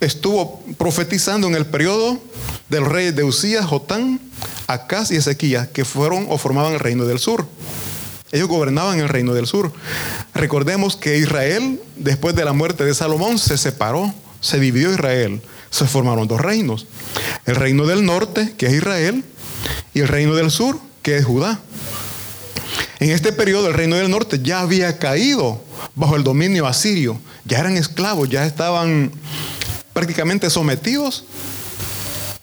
estuvo 0.01 0.63
profetizando 0.79 1.47
en 1.47 1.55
el 1.55 1.67
periodo 1.67 2.21
del 2.69 2.85
rey 2.85 3.13
de 3.13 3.25
Usías, 3.25 3.67
Jotán, 3.67 4.21
Acaz 4.67 5.11
y 5.11 5.17
Ezequías, 5.17 5.69
que 5.69 5.85
fueron 5.85 6.27
o 6.29 6.39
formaban 6.39 6.73
el 6.73 6.81
reino 6.81 7.05
del 7.05 7.19
sur. 7.19 7.47
Ellos 8.33 8.49
gobernaban 8.49 8.99
el 8.99 9.09
reino 9.09 9.35
del 9.35 9.47
sur. 9.47 9.73
Recordemos 10.35 10.97
que 10.97 11.19
Israel, 11.19 11.81
después 11.97 12.35
de 12.35 12.45
la 12.45 12.53
muerte 12.53 12.85
de 12.85 12.95
Salomón, 12.95 13.39
se 13.39 13.57
separó, 13.57 14.13
se 14.41 14.59
dividió 14.59 14.93
Israel. 14.93 15.41
Se 15.71 15.87
formaron 15.87 16.27
dos 16.27 16.41
reinos. 16.41 16.87
El 17.45 17.57
reino 17.57 17.87
del 17.87 18.05
norte, 18.05 18.55
que 18.57 18.67
es 18.67 18.73
Israel, 18.75 19.25
y 19.95 20.01
el 20.01 20.09
reino 20.09 20.35
del 20.35 20.51
sur, 20.51 20.79
que 21.03 21.17
es 21.17 21.25
Judá. 21.25 21.61
En 22.99 23.11
este 23.11 23.33
periodo 23.33 23.69
el 23.69 23.75
reino 23.75 23.97
del 23.97 24.11
norte 24.11 24.41
ya 24.43 24.61
había 24.61 24.99
caído 24.99 25.63
bajo 25.95 26.17
el 26.17 26.25
dominio 26.25 26.67
asirio. 26.67 27.21
Ya 27.45 27.61
eran 27.61 27.77
esclavos, 27.77 28.29
ya 28.29 28.47
estaban 28.47 29.13
prácticamente 29.93 30.51
sometidos 30.51 31.25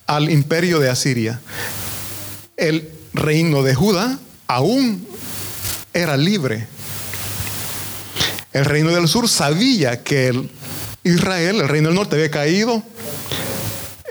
al 0.07 0.29
imperio 0.29 0.79
de 0.79 0.89
Asiria. 0.89 1.39
El 2.57 2.89
reino 3.13 3.63
de 3.63 3.75
Judá 3.75 4.19
aún 4.47 5.07
era 5.93 6.17
libre. 6.17 6.67
El 8.51 8.65
reino 8.65 8.91
del 8.91 9.07
sur 9.07 9.27
sabía 9.27 10.03
que 10.03 10.49
Israel, 11.03 11.61
el 11.61 11.69
reino 11.69 11.89
del 11.89 11.95
norte, 11.95 12.15
había 12.15 12.31
caído 12.31 12.83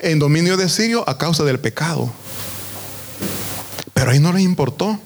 en 0.02 0.18
dominio 0.18 0.56
de 0.56 0.68
Sirio 0.68 1.08
a 1.08 1.16
causa 1.16 1.44
del 1.44 1.60
pecado. 1.60 2.12
Pero 3.94 4.10
ahí 4.10 4.18
no 4.18 4.32
les 4.32 4.42
importó. 4.42 4.98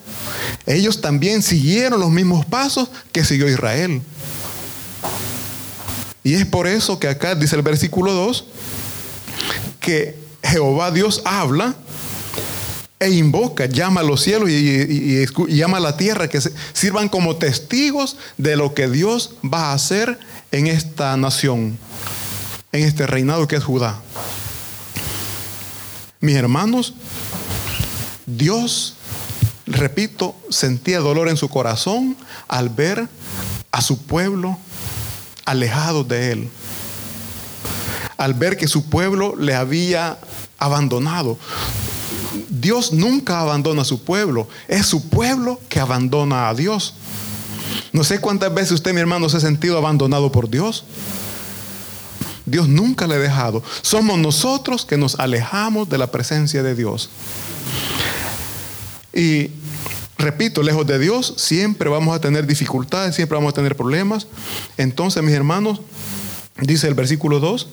Ellos 0.65 1.01
también 1.01 1.43
siguieron 1.43 2.01
los 2.01 2.11
mismos 2.11 2.47
pasos 2.47 2.89
que 3.13 3.25
siguió 3.25 3.49
Israel. 3.49 4.01
Y 6.25 6.35
es 6.35 6.45
por 6.47 6.67
eso 6.67 6.99
que 6.99 7.09
acá 7.09 7.35
dice 7.35 7.55
el 7.55 7.63
versículo 7.63 8.13
2 8.13 8.47
que 9.79 10.26
Jehová 10.47 10.91
Dios 10.91 11.23
habla 11.25 11.75
e 12.99 13.11
invoca, 13.11 13.67
llama 13.67 14.01
a 14.01 14.05
los 14.05 14.23
cielos 14.23 14.49
y, 14.49 15.27
llama 15.49 15.77
a 15.77 15.81
la 15.81 15.97
tierra 15.97 16.29
que 16.29 16.41
sirvan 16.73 17.09
como 17.09 17.37
testigos 17.37 18.17
de 18.39 18.57
lo 18.57 18.73
que 18.73 18.89
Dios 18.89 19.35
va 19.45 19.71
a 19.71 19.75
hacer 19.75 20.19
en 20.51 20.67
esta 20.67 21.17
nación, 21.17 21.79
en 22.73 22.85
este 22.85 23.07
reinado 23.07 23.47
que 23.47 23.57
es 23.57 23.65
Judá. 23.65 24.01
Mis 26.21 26.37
hermanos, 26.37 26.95
Dios, 28.25 28.95
repito, 29.67 30.35
sentía 30.49 31.01
dolor 31.01 31.29
en 31.29 31.37
su 31.37 31.49
corazón 31.49 32.17
al 32.49 32.71
ver 32.71 33.07
a 33.73 33.83
su 33.83 34.03
pueblo 34.03 34.59
alejado 35.45 36.03
de 36.03 36.33
él, 36.33 36.49
al 38.17 38.33
ver 38.33 38.57
que 38.57 38.69
su 38.69 38.89
pueblo 38.89 39.37
le 39.37 39.55
había 39.55 40.19
abandonado. 40.59 41.39
Dios 42.49 42.93
nunca 42.93 43.41
abandona 43.41 43.83
a 43.83 43.85
su 43.85 44.03
pueblo. 44.03 44.49
Es 44.69 44.87
su 44.87 45.09
pueblo 45.09 45.61
que 45.69 45.81
abandona 45.81 46.49
a 46.49 46.55
Dios. 46.55 46.95
No 47.93 48.05
sé 48.05 48.21
cuántas 48.21 48.53
veces 48.55 48.73
usted, 48.73 48.93
mi 48.93 49.01
hermano, 49.01 49.29
se 49.29 49.39
ha 49.39 49.41
sentido 49.41 49.79
abandonado 49.79 50.31
por 50.31 50.49
Dios. 50.49 50.85
Dios 52.45 52.69
nunca 52.69 53.07
le 53.07 53.17
ha 53.17 53.19
dejado. 53.19 53.63
Somos 53.83 54.19
nosotros 54.19 54.85
que 54.85 54.97
nos 54.97 55.19
alejamos 55.19 55.89
de 55.89 55.99
la 55.99 56.11
presencia 56.11 56.63
de 56.63 56.75
Dios. 56.75 57.11
Y 59.13 59.51
repito, 60.19 60.63
lejos 60.63 60.87
de 60.87 60.99
Dios 60.99 61.35
siempre 61.37 61.91
vamos 61.91 62.15
a 62.15 62.21
tener 62.21 62.47
dificultades, 62.47 63.17
siempre 63.17 63.37
vamos 63.37 63.53
a 63.53 63.55
tener 63.55 63.77
problemas. 63.77 64.27
Entonces, 64.77 65.23
mis 65.23 65.35
hermanos, 65.35 65.81
Dice 66.59 66.89
el 66.89 66.95
versículo 66.95 67.39
2, 67.39 67.69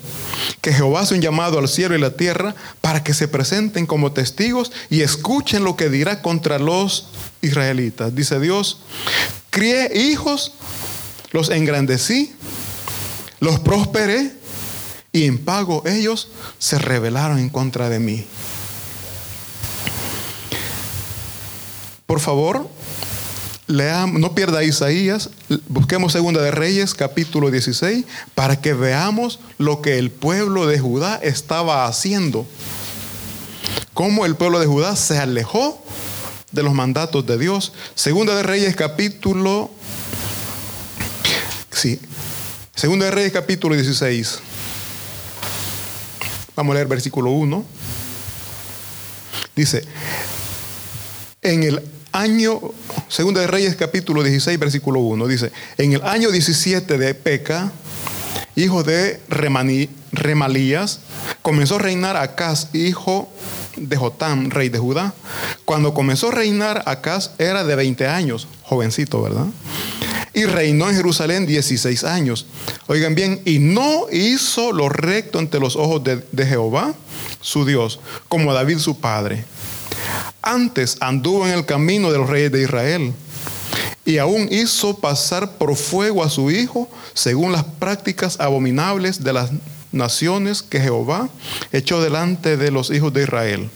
que 0.60 0.74
Jehová 0.74 1.02
hace 1.02 1.16
un 1.16 1.22
llamado 1.22 1.58
al 1.58 1.70
cielo 1.70 1.96
y 1.96 2.00
la 2.00 2.18
tierra 2.18 2.54
para 2.82 3.02
que 3.02 3.14
se 3.14 3.30
presenten 3.30 3.86
como 3.86 4.12
testigos 4.12 4.74
y 4.90 5.02
escuchen 5.02 5.64
lo 5.64 5.78
que 5.78 5.90
dirá 5.90 6.22
contra 6.22 6.60
los 6.60 7.08
israelitas. 7.42 8.14
Dice 8.14 8.42
Dios, 8.42 8.82
crié 9.52 9.90
hijos, 10.10 10.54
los 11.32 11.50
engrandecí, 11.50 12.34
los 13.40 13.60
prosperé 13.60 14.34
y 15.14 15.26
en 15.26 15.38
pago 15.38 15.84
ellos 15.86 16.30
se 16.60 16.78
rebelaron 16.78 17.40
en 17.40 17.50
contra 17.50 17.88
de 17.88 18.00
mí. 18.00 18.26
Por 22.06 22.20
favor, 22.20 22.68
no 23.68 24.36
pierda 24.36 24.64
Isaías, 24.64 25.30
busquemos 25.68 26.12
Segunda 26.12 26.42
de 26.42 26.52
Reyes, 26.52 26.94
capítulo 26.94 27.50
16, 27.50 28.06
para 28.36 28.60
que 28.60 28.74
veamos 28.74 29.40
lo 29.58 29.82
que 29.82 29.98
el 29.98 30.12
pueblo 30.12 30.68
de 30.68 30.80
Judá 30.80 31.20
estaba 31.24 31.86
haciendo. 31.86 32.46
Cómo 33.94 34.26
el 34.26 34.36
pueblo 34.36 34.60
de 34.60 34.66
Judá 34.66 34.96
se 34.96 35.18
alejó 35.18 35.84
de 36.52 36.64
los 36.64 36.74
mandatos 36.74 37.26
de 37.26 37.38
Dios. 37.38 37.74
Segunda 37.96 38.36
de 38.36 38.44
Reyes, 38.44 38.76
capítulo. 38.76 39.72
Sí. 41.72 42.00
Segunda 42.76 43.06
de 43.06 43.12
Reyes, 43.12 43.32
capítulo 43.32 43.76
16. 43.76 44.40
Vamos 46.56 46.72
a 46.72 46.76
leer 46.76 46.88
versículo 46.88 47.32
1. 47.32 47.66
Dice: 49.56 49.84
En 51.42 51.64
el 51.64 51.84
año, 52.14 52.62
Segunda 53.10 53.42
de 53.42 53.48
Reyes 53.48 53.76
capítulo 53.76 54.24
16, 54.24 54.58
versículo 54.58 55.02
1, 55.02 55.28
dice, 55.28 55.52
en 55.78 55.94
el 55.94 56.04
año 56.04 56.32
17 56.32 56.98
de 56.98 57.14
Peca, 57.16 57.72
hijo 58.56 58.84
de 58.84 59.20
Remalías, 59.28 61.00
comenzó 61.42 61.76
a 61.76 61.80
reinar 61.80 62.16
Acaz, 62.16 62.70
hijo 62.74 63.30
de 63.76 63.98
Jotam, 63.98 64.52
rey 64.52 64.70
de 64.70 64.78
Judá. 64.78 65.14
Cuando 65.66 65.94
comenzó 65.94 66.30
a 66.30 66.36
reinar 66.36 66.84
Acaz 66.86 67.32
era 67.40 67.64
de 67.64 67.76
20 67.76 68.08
años, 68.08 68.48
jovencito, 68.62 69.22
¿verdad? 69.22 69.48
Y 70.36 70.46
reinó 70.46 70.90
en 70.90 70.96
Jerusalén 70.96 71.46
16 71.46 72.04
años. 72.04 72.46
Oigan 72.88 73.16
bien, 73.16 73.42
y 73.46 73.60
no 73.60 74.06
hizo 74.12 74.72
lo 74.72 74.90
recto 74.90 75.40
ante 75.40 75.60
los 75.60 75.76
ojos 75.76 76.04
de, 76.04 76.24
de 76.32 76.46
Jehová, 76.46 76.94
su 77.42 77.66
Dios, 77.66 78.00
como 78.30 78.54
David 78.54 78.78
su 78.78 79.00
padre 79.00 79.46
antes 80.44 80.98
anduvo 81.00 81.48
en 81.48 81.54
el 81.54 81.66
camino 81.66 82.12
de 82.12 82.20
los 82.20 82.30
reyes 82.30 82.52
de 82.52 82.62
Israel 82.62 83.14
y 84.06 84.18
aún 84.18 84.50
hizo 84.52 85.00
pasar 85.00 85.54
por 85.54 85.76
fuego 85.76 86.24
a 86.24 86.30
su 86.30 86.52
hijo 86.52 86.90
según 87.14 87.54
las 87.54 87.64
prácticas 87.64 88.40
abominables 88.40 89.24
de 89.24 89.34
las 89.34 89.52
naciones 89.92 90.62
que 90.62 90.82
Jehová 90.82 91.30
echó 91.72 92.02
delante 92.02 92.58
de 92.58 92.72
los 92.72 92.92
hijos 92.92 93.14
de 93.14 93.24
Israel. 93.24 93.70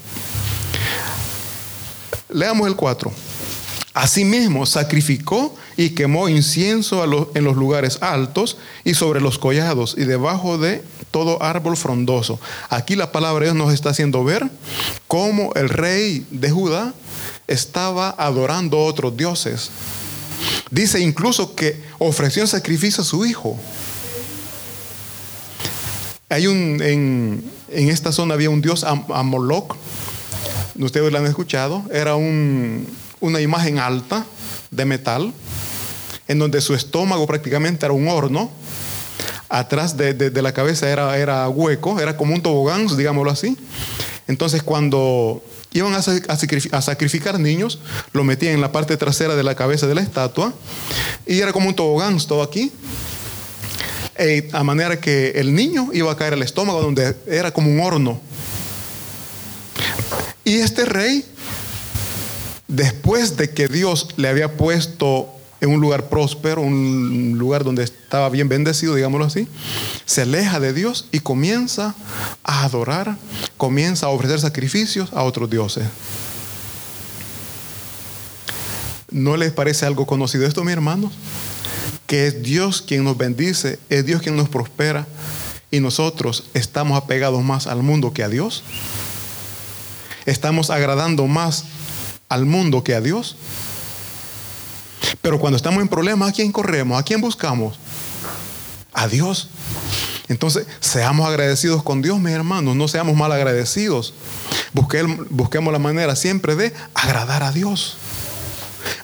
Leamos 2.29 2.67
el 2.67 2.75
4. 2.75 3.11
Asimismo 3.93 4.65
sacrificó 4.65 5.55
y 5.77 5.91
quemó 5.91 6.27
incienso 6.27 7.03
en 7.33 7.43
los 7.43 7.55
lugares 7.55 7.97
altos 8.01 8.57
y 8.83 8.93
sobre 8.93 9.21
los 9.21 9.39
collados 9.39 9.95
y 9.97 10.03
debajo 10.03 10.57
de 10.57 10.83
todo 11.11 11.41
árbol 11.41 11.77
frondoso. 11.77 12.39
Aquí 12.69 12.95
la 12.95 13.11
palabra 13.11 13.45
de 13.45 13.51
Dios 13.51 13.57
nos 13.57 13.73
está 13.73 13.89
haciendo 13.89 14.23
ver 14.23 14.49
cómo 15.07 15.51
el 15.55 15.69
rey 15.69 16.25
de 16.31 16.51
Judá 16.51 16.93
estaba 17.47 18.09
adorando 18.17 18.77
a 18.77 18.85
otros 18.85 19.15
dioses. 19.15 19.71
Dice 20.69 20.99
incluso 20.99 21.55
que 21.55 21.81
ofreció 21.97 22.41
en 22.41 22.47
sacrificio 22.47 23.01
a 23.01 23.05
su 23.05 23.25
hijo. 23.25 23.57
Hay 26.29 26.47
un, 26.47 26.81
en, 26.81 27.51
esta 27.69 28.11
zona 28.11 28.33
había 28.33 28.49
un 28.49 28.61
dios 28.61 28.83
Amolok, 28.83 29.75
ustedes 30.77 31.11
lo 31.11 31.17
han 31.17 31.25
escuchado, 31.25 31.83
era 31.91 32.15
una 32.15 33.41
imagen 33.41 33.79
alta 33.79 34.25
de 34.69 34.85
metal, 34.85 35.33
en 36.27 36.39
donde 36.39 36.59
su 36.59 36.75
estómago 36.75 37.25
prácticamente 37.25 37.85
era 37.85 37.93
un 37.93 38.09
horno, 38.09 38.51
atrás 39.49 39.97
de, 39.97 40.41
la 40.41 40.53
cabeza 40.53 40.89
era, 40.89 41.17
era, 41.17 41.47
hueco, 41.49 41.99
era 41.99 42.17
como 42.17 42.33
un 42.33 42.41
tobogán, 42.41 42.87
digámoslo 42.95 43.31
así. 43.31 43.57
Entonces 44.27 44.61
cuando 44.63 45.41
iban 45.73 45.93
a, 45.93 46.81
sacrificar 46.81 47.39
niños, 47.39 47.79
lo 48.13 48.23
metían 48.23 48.53
en 48.53 48.61
la 48.61 48.71
parte 48.71 48.97
trasera 48.97 49.35
de 49.35 49.43
la 49.43 49.55
cabeza 49.55 49.87
de 49.87 49.95
la 49.95 50.01
estatua, 50.01 50.53
y 51.25 51.39
era 51.39 51.53
como 51.53 51.69
un 51.69 51.75
tobogán 51.75 52.17
todo 52.25 52.43
aquí. 52.43 52.71
Eh, 54.19 54.49
a 54.51 54.63
manera 54.63 54.99
que 54.99 55.31
el 55.35 55.53
niño 55.53 55.89
iba 55.93 56.11
a 56.11 56.17
caer 56.17 56.33
al 56.33 56.41
estómago, 56.41 56.81
donde 56.81 57.15
era 57.27 57.51
como 57.51 57.69
un 57.69 57.79
horno. 57.79 58.19
Y 60.43 60.55
este 60.55 60.85
rey, 60.85 61.23
después 62.67 63.37
de 63.37 63.51
que 63.51 63.67
Dios 63.67 64.07
le 64.17 64.27
había 64.27 64.53
puesto 64.53 65.36
en 65.59 65.71
un 65.71 65.81
lugar 65.81 66.09
próspero, 66.09 66.61
un 66.61 67.35
lugar 67.37 67.63
donde 67.63 67.83
estaba 67.83 68.29
bien 68.29 68.47
bendecido, 68.47 68.95
digámoslo 68.95 69.25
así, 69.25 69.47
se 70.05 70.21
aleja 70.21 70.59
de 70.59 70.73
Dios 70.73 71.07
y 71.11 71.19
comienza 71.19 71.95
a 72.43 72.63
adorar, 72.63 73.17
comienza 73.57 74.05
a 74.07 74.09
ofrecer 74.09 74.39
sacrificios 74.39 75.11
a 75.13 75.23
otros 75.23 75.49
dioses. 75.49 75.85
¿No 79.09 79.37
les 79.37 79.51
parece 79.51 79.85
algo 79.85 80.05
conocido 80.05 80.45
esto, 80.45 80.63
mis 80.63 80.73
hermanos? 80.73 81.13
Que 82.05 82.27
es 82.27 82.43
Dios 82.43 82.81
quien 82.81 83.03
nos 83.03 83.17
bendice, 83.17 83.79
es 83.89 84.05
Dios 84.05 84.21
quien 84.21 84.35
nos 84.35 84.49
prospera 84.49 85.07
y 85.71 85.79
nosotros 85.79 86.45
estamos 86.53 86.97
apegados 86.97 87.43
más 87.43 87.67
al 87.67 87.83
mundo 87.83 88.13
que 88.13 88.23
a 88.23 88.29
Dios. 88.29 88.63
Estamos 90.25 90.69
agradando 90.69 91.25
más 91.27 91.65
al 92.29 92.45
mundo 92.45 92.83
que 92.83 92.95
a 92.95 93.01
Dios. 93.01 93.37
Pero 95.21 95.39
cuando 95.39 95.57
estamos 95.57 95.81
en 95.81 95.87
problemas, 95.87 96.29
¿a 96.29 96.33
quién 96.33 96.51
corremos? 96.51 96.99
¿A 96.99 97.03
quién 97.03 97.21
buscamos? 97.21 97.79
A 98.93 99.07
Dios. 99.07 99.49
Entonces, 100.27 100.67
seamos 100.79 101.27
agradecidos 101.27 101.83
con 101.83 102.01
Dios, 102.01 102.19
mis 102.19 102.33
hermanos, 102.33 102.75
no 102.75 102.87
seamos 102.87 103.15
mal 103.15 103.31
agradecidos. 103.31 104.13
busquemos 104.73 105.71
la 105.71 105.79
manera 105.79 106.15
siempre 106.15 106.55
de 106.55 106.73
agradar 106.93 107.43
a 107.43 107.51
Dios. 107.51 107.97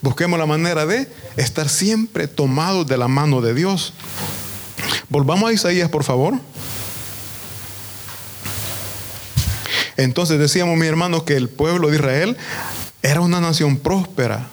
Busquemos 0.01 0.37
la 0.37 0.45
manera 0.45 0.85
de 0.85 1.09
estar 1.37 1.69
siempre 1.69 2.27
tomados 2.27 2.87
de 2.87 2.97
la 2.97 3.07
mano 3.07 3.41
de 3.41 3.53
Dios. 3.53 3.93
Volvamos 5.09 5.49
a 5.49 5.53
Isaías, 5.53 5.89
por 5.89 6.03
favor. 6.03 6.35
Entonces 9.95 10.39
decíamos, 10.39 10.77
mi 10.77 10.87
hermano, 10.87 11.23
que 11.23 11.35
el 11.35 11.49
pueblo 11.49 11.89
de 11.89 11.95
Israel 11.95 12.37
era 13.01 13.21
una 13.21 13.39
nación 13.39 13.77
próspera, 13.77 14.47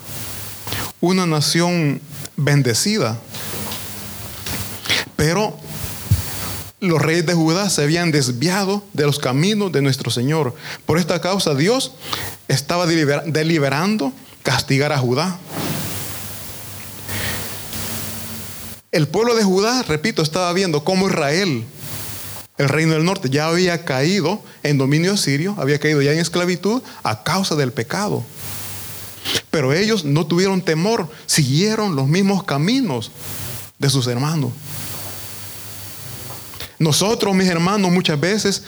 una 1.00 1.26
nación 1.26 2.00
bendecida. 2.36 3.18
Pero 5.16 5.58
los 6.80 7.00
reyes 7.00 7.26
de 7.26 7.34
Judá 7.34 7.68
se 7.68 7.82
habían 7.82 8.10
desviado 8.10 8.82
de 8.92 9.04
los 9.04 9.18
caminos 9.18 9.70
de 9.70 9.82
nuestro 9.82 10.10
Señor. 10.10 10.54
Por 10.86 10.98
esta 10.98 11.20
causa 11.20 11.54
Dios 11.54 11.92
estaba 12.48 12.86
deliberando 12.86 14.12
castigar 14.42 14.92
a 14.92 14.98
Judá. 14.98 15.38
El 18.92 19.06
pueblo 19.06 19.36
de 19.36 19.44
Judá, 19.44 19.82
repito, 19.82 20.22
estaba 20.22 20.52
viendo 20.52 20.82
cómo 20.82 21.08
Israel, 21.08 21.64
el 22.58 22.68
reino 22.68 22.94
del 22.94 23.04
norte, 23.04 23.30
ya 23.30 23.46
había 23.46 23.84
caído 23.84 24.42
en 24.64 24.78
dominio 24.78 25.16
sirio, 25.16 25.54
había 25.58 25.78
caído 25.78 26.02
ya 26.02 26.12
en 26.12 26.18
esclavitud 26.18 26.82
a 27.04 27.22
causa 27.22 27.54
del 27.54 27.72
pecado. 27.72 28.24
Pero 29.50 29.72
ellos 29.72 30.04
no 30.04 30.26
tuvieron 30.26 30.62
temor, 30.62 31.10
siguieron 31.26 31.96
los 31.96 32.06
mismos 32.06 32.44
caminos 32.44 33.10
de 33.78 33.90
sus 33.90 34.06
hermanos. 34.06 34.52
Nosotros, 36.78 37.34
mis 37.34 37.48
hermanos, 37.48 37.90
muchas 37.90 38.18
veces, 38.18 38.62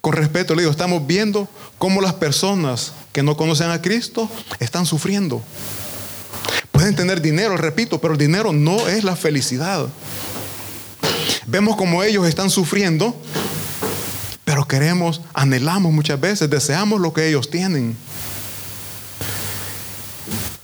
con 0.00 0.14
respeto 0.14 0.54
le 0.54 0.62
digo, 0.62 0.72
estamos 0.72 1.06
viendo 1.06 1.48
cómo 1.78 2.00
las 2.00 2.14
personas 2.14 2.92
que 3.12 3.22
no 3.22 3.36
conocen 3.36 3.70
a 3.70 3.80
Cristo 3.80 4.28
están 4.58 4.86
sufriendo. 4.86 5.42
Pueden 6.72 6.96
tener 6.96 7.20
dinero, 7.20 7.56
repito, 7.56 8.00
pero 8.00 8.14
el 8.14 8.18
dinero 8.18 8.52
no 8.52 8.88
es 8.88 9.04
la 9.04 9.14
felicidad. 9.14 9.86
Vemos 11.46 11.76
como 11.76 12.02
ellos 12.02 12.26
están 12.26 12.48
sufriendo, 12.48 13.14
pero 14.44 14.66
queremos, 14.66 15.20
anhelamos 15.34 15.92
muchas 15.92 16.20
veces, 16.20 16.48
deseamos 16.48 17.00
lo 17.00 17.12
que 17.12 17.28
ellos 17.28 17.50
tienen. 17.50 17.96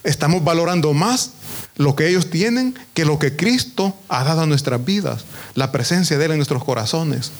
Estamos 0.07 0.45
valorando 0.45 0.93
más 0.93 1.33
lo 1.77 1.97
que 1.97 2.09
ellos 2.09 2.31
tienen 2.31 2.79
que 2.95 3.05
lo 3.05 3.19
que 3.19 3.35
Cristo 3.35 3.93
ha 4.09 4.23
dado 4.23 4.43
a 4.43 4.47
nuestras 4.47 4.83
vidas, 4.85 5.25
la 5.55 5.73
presencia 5.73 6.17
de 6.17 6.25
Él 6.27 6.31
en 6.31 6.39
nuestros 6.39 6.63
corazones. 6.65 7.33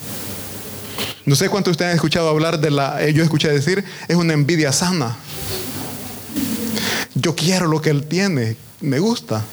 No 1.25 1.35
sé 1.35 1.47
cuántos 1.47 1.71
de 1.71 1.75
ustedes 1.75 1.91
han 1.91 1.95
escuchado 1.95 2.27
hablar 2.27 2.59
de 2.59 2.69
la, 2.69 3.01
eh, 3.01 3.13
yo 3.13 3.23
escuché 3.23 3.49
decir, 3.49 3.85
es 4.09 4.15
una 4.17 4.33
envidia 4.33 4.73
sana. 4.73 5.15
Yo 7.15 7.35
quiero 7.35 7.67
lo 7.67 7.81
que 7.81 7.89
Él 7.89 8.03
tiene, 8.03 8.57
me 8.81 8.99
gusta. 8.99 9.45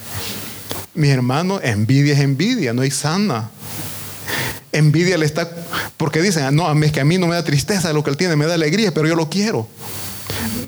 Mi 0.95 1.09
hermano, 1.09 1.61
envidia 1.63 2.15
es 2.15 2.21
envidia, 2.21 2.73
no 2.73 2.83
hay 2.83 2.91
sana. 2.91 3.51
Envidia 4.73 5.17
le 5.19 5.27
está, 5.27 5.49
porque 5.97 6.21
dicen, 6.21 6.55
no, 6.55 6.73
es 6.83 6.93
que 6.93 7.01
a 7.01 7.05
mí 7.05 7.17
no 7.17 7.29
me 7.29 7.37
da 7.37 7.45
tristeza 7.45 7.93
lo 7.93 8.03
que 8.03 8.11
Él 8.11 8.17
tiene, 8.17 8.35
me 8.35 8.47
da 8.47 8.55
alegría, 8.55 8.93
pero 8.93 9.07
yo 9.07 9.15
lo 9.15 9.31
quiero. 9.31 9.69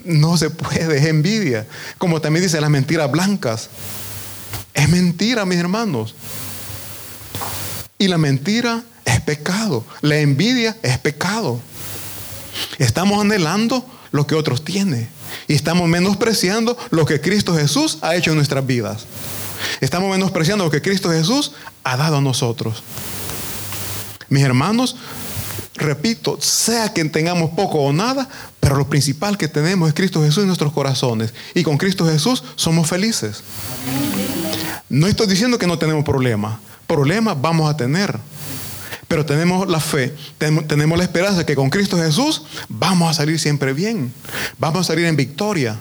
No 0.07 0.37
se 0.37 0.51
puede, 0.51 0.99
es 0.99 1.05
envidia. 1.07 1.67
Como 1.99 2.21
también 2.21 2.45
dice 2.45 2.61
las 2.61 2.71
mentiras 2.71 3.11
blancas. 3.11 3.69
Es 4.75 4.89
mentira, 4.89 5.45
mis 5.45 5.59
hermanos. 5.59 6.15
Y 7.99 8.09
la 8.09 8.19
mentira 8.19 8.83
es 9.05 9.21
pecado. 9.21 9.85
La 10.03 10.19
envidia 10.19 10.77
es 10.83 10.99
pecado. 10.99 11.61
Estamos 12.79 13.21
anhelando 13.21 13.87
lo 14.13 14.27
que 14.27 14.35
otros 14.35 14.65
tienen. 14.65 15.09
Y 15.49 15.55
estamos 15.55 15.89
menospreciando 15.89 16.77
lo 16.91 17.07
que 17.07 17.21
Cristo 17.21 17.55
Jesús 17.55 17.99
ha 18.03 18.15
hecho 18.17 18.31
en 18.31 18.37
nuestras 18.37 18.67
vidas. 18.67 19.07
Estamos 19.81 20.11
menospreciando 20.11 20.65
lo 20.65 20.71
que 20.71 20.83
Cristo 20.83 21.11
Jesús 21.11 21.53
ha 21.85 21.97
dado 21.97 22.19
a 22.19 22.21
nosotros. 22.21 22.83
Mis 24.29 24.43
hermanos, 24.43 24.97
repito, 25.77 26.39
sea 26.41 26.93
que 26.93 27.05
tengamos 27.07 27.51
poco 27.51 27.79
o 27.79 27.93
nada, 27.93 28.29
pero 28.61 28.77
lo 28.77 28.89
principal 28.89 29.39
que 29.39 29.49
tenemos 29.49 29.89
es 29.89 29.95
Cristo 29.95 30.23
Jesús 30.23 30.43
en 30.43 30.49
nuestros 30.49 30.73
corazones. 30.73 31.33
Y 31.55 31.63
con 31.63 31.79
Cristo 31.79 32.07
Jesús 32.07 32.43
somos 32.57 32.89
felices. 32.89 33.43
No 34.89 35.07
estoy 35.07 35.27
diciendo 35.27 35.59
que 35.59 35.67
no 35.67 35.79
tenemos 35.79 36.05
problemas. 36.05 36.59
Problemas 36.87 37.41
vamos 37.41 37.71
a 37.71 37.77
tener. 37.77 38.19
Pero 39.09 39.25
tenemos 39.25 39.69
la 39.69 39.79
fe, 39.79 40.15
tenemos 40.39 40.99
la 40.99 41.05
esperanza 41.05 41.39
de 41.39 41.45
que 41.47 41.55
con 41.55 41.71
Cristo 41.71 41.97
Jesús 41.97 42.43
vamos 42.69 43.09
a 43.09 43.15
salir 43.15 43.39
siempre 43.39 43.73
bien. 43.73 44.13
Vamos 44.59 44.81
a 44.81 44.85
salir 44.85 45.05
en 45.07 45.15
victoria. 45.15 45.79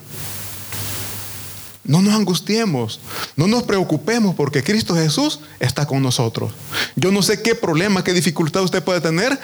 No 1.84 2.02
nos 2.02 2.16
angustiemos, 2.16 3.00
no 3.36 3.48
nos 3.48 3.64
preocupemos 3.64 4.36
porque 4.36 4.64
Cristo 4.64 4.96
Jesús 4.96 5.40
está 5.60 5.86
con 5.86 6.02
nosotros. 6.02 6.52
Yo 6.96 7.12
no 7.12 7.22
sé 7.22 7.44
qué 7.44 7.54
problema, 7.54 8.04
qué 8.04 8.12
dificultad 8.12 8.64
usted 8.64 8.84
puede 8.84 9.02
tener 9.02 9.40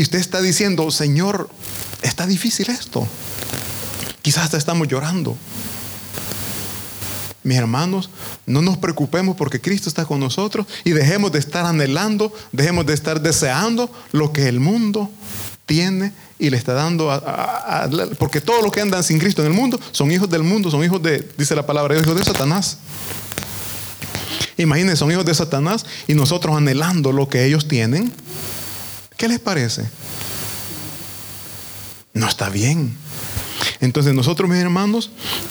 y 0.00 0.02
usted 0.02 0.18
está 0.18 0.40
diciendo, 0.40 0.90
Señor, 0.90 1.50
está 2.00 2.26
difícil 2.26 2.70
esto. 2.70 3.06
Quizás 4.22 4.44
hasta 4.44 4.56
estamos 4.56 4.88
llorando. 4.88 5.36
Mis 7.42 7.58
hermanos, 7.58 8.08
no 8.46 8.62
nos 8.62 8.78
preocupemos 8.78 9.36
porque 9.36 9.60
Cristo 9.60 9.90
está 9.90 10.06
con 10.06 10.18
nosotros 10.18 10.66
y 10.84 10.92
dejemos 10.92 11.32
de 11.32 11.38
estar 11.38 11.66
anhelando, 11.66 12.32
dejemos 12.50 12.86
de 12.86 12.94
estar 12.94 13.20
deseando 13.20 13.92
lo 14.12 14.32
que 14.32 14.48
el 14.48 14.58
mundo 14.58 15.10
tiene 15.66 16.14
y 16.38 16.48
le 16.48 16.56
está 16.56 16.72
dando 16.72 17.10
porque 18.18 18.40
todos 18.40 18.62
los 18.62 18.72
que 18.72 18.80
andan 18.80 19.04
sin 19.04 19.18
Cristo 19.18 19.42
en 19.42 19.48
el 19.48 19.54
mundo 19.54 19.78
son 19.92 20.10
hijos 20.10 20.30
del 20.30 20.42
mundo, 20.42 20.70
son 20.70 20.82
hijos 20.82 21.02
de, 21.02 21.28
dice 21.36 21.54
la 21.54 21.66
palabra, 21.66 21.94
hijos 21.94 22.16
de 22.16 22.24
Satanás. 22.24 22.78
Imagínense, 24.56 24.96
son 24.96 25.12
hijos 25.12 25.26
de 25.26 25.34
Satanás 25.34 25.84
y 26.06 26.14
nosotros 26.14 26.56
anhelando 26.56 27.12
lo 27.12 27.28
que 27.28 27.44
ellos 27.44 27.68
tienen. 27.68 28.10
¿Qué 29.20 29.28
les 29.28 29.38
parece? 29.38 29.84
No 32.14 32.26
está 32.26 32.48
bien. 32.48 32.96
Entonces 33.80 34.14
nosotros, 34.14 34.48
mis 34.48 34.58
hermanos, 34.60 35.10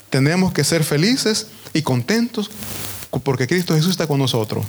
tenemos 0.10 0.54
que 0.54 0.64
ser 0.64 0.84
felices 0.84 1.46
y 1.72 1.84
contentos 1.84 2.50
porque 3.24 3.46
Cristo 3.46 3.76
Jesús 3.76 3.92
está 3.92 4.08
con 4.08 4.18
nosotros. 4.18 4.66